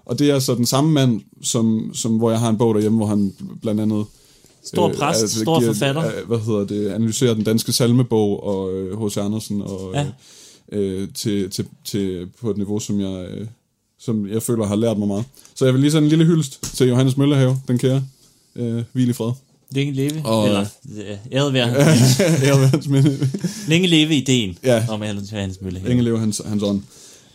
[0.06, 2.98] Og det er så den samme mand, som, som hvor jeg har en bog derhjemme,
[2.98, 4.06] hvor han blandt andet
[4.66, 6.06] Stor præst, altså, stor giver- forfatter.
[6.08, 9.18] øh, hvad hedder det, analyserer den danske salmebog og øh, H.C.
[9.18, 10.06] Andersen og Ja.
[10.72, 10.78] ja.
[10.78, 13.48] øh, til, til, til, på et niveau, som jeg, øh,
[14.00, 15.26] som jeg føler har lært mig meget.
[15.56, 18.04] Så jeg vil lige sende en lille hyldest til Johannes Møllehave, den kære.
[18.56, 19.32] Øh, hvil i fred.
[19.72, 20.26] Længe leve.
[20.26, 20.66] Og- Eller,
[20.98, 21.68] øh, æret være.
[22.68, 23.30] hans minde.
[23.68, 24.86] Længe leve ideen Ja.
[24.90, 25.82] om Johannes Mølle.
[25.90, 26.82] Ingen lever hans, hans ånd.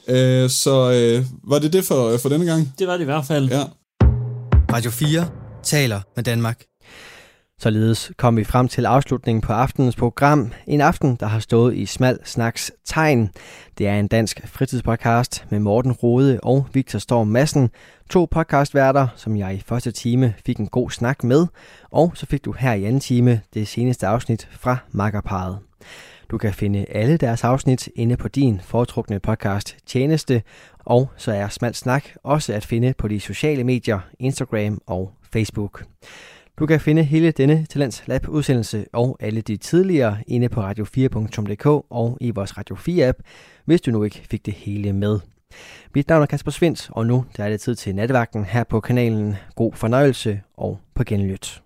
[0.08, 2.74] Øh, så øh, var det det for, for denne gang?
[2.78, 3.48] Det var det i hvert fald.
[3.48, 3.62] Ja.
[4.72, 5.28] Radio 4
[5.62, 6.62] taler med Danmark.
[7.60, 10.52] Således kom vi frem til afslutningen på aftenens program.
[10.66, 13.30] En aften, der har stået i smal snaks tegn.
[13.78, 17.70] Det er en dansk fritidspodcast med Morten Rode og Victor Storm Madsen.
[18.10, 21.46] To podcastværter, som jeg i første time fik en god snak med.
[21.90, 25.58] Og så fik du her i anden time det seneste afsnit fra Makkerparet.
[26.30, 30.42] Du kan finde alle deres afsnit inde på din foretrukne podcast tjeneste,
[30.78, 35.84] og så er Smalt Snak også at finde på de sociale medier, Instagram og Facebook.
[36.58, 41.66] Du kan finde hele denne Talents Lab udsendelse og alle de tidligere inde på radio4.dk
[41.90, 43.18] og i vores Radio 4 app,
[43.64, 45.18] hvis du nu ikke fik det hele med.
[45.94, 48.80] Mit navn er Kasper Svendt, og nu der er det tid til nattevagten her på
[48.80, 49.36] kanalen.
[49.54, 51.62] God fornøjelse og på genlyt.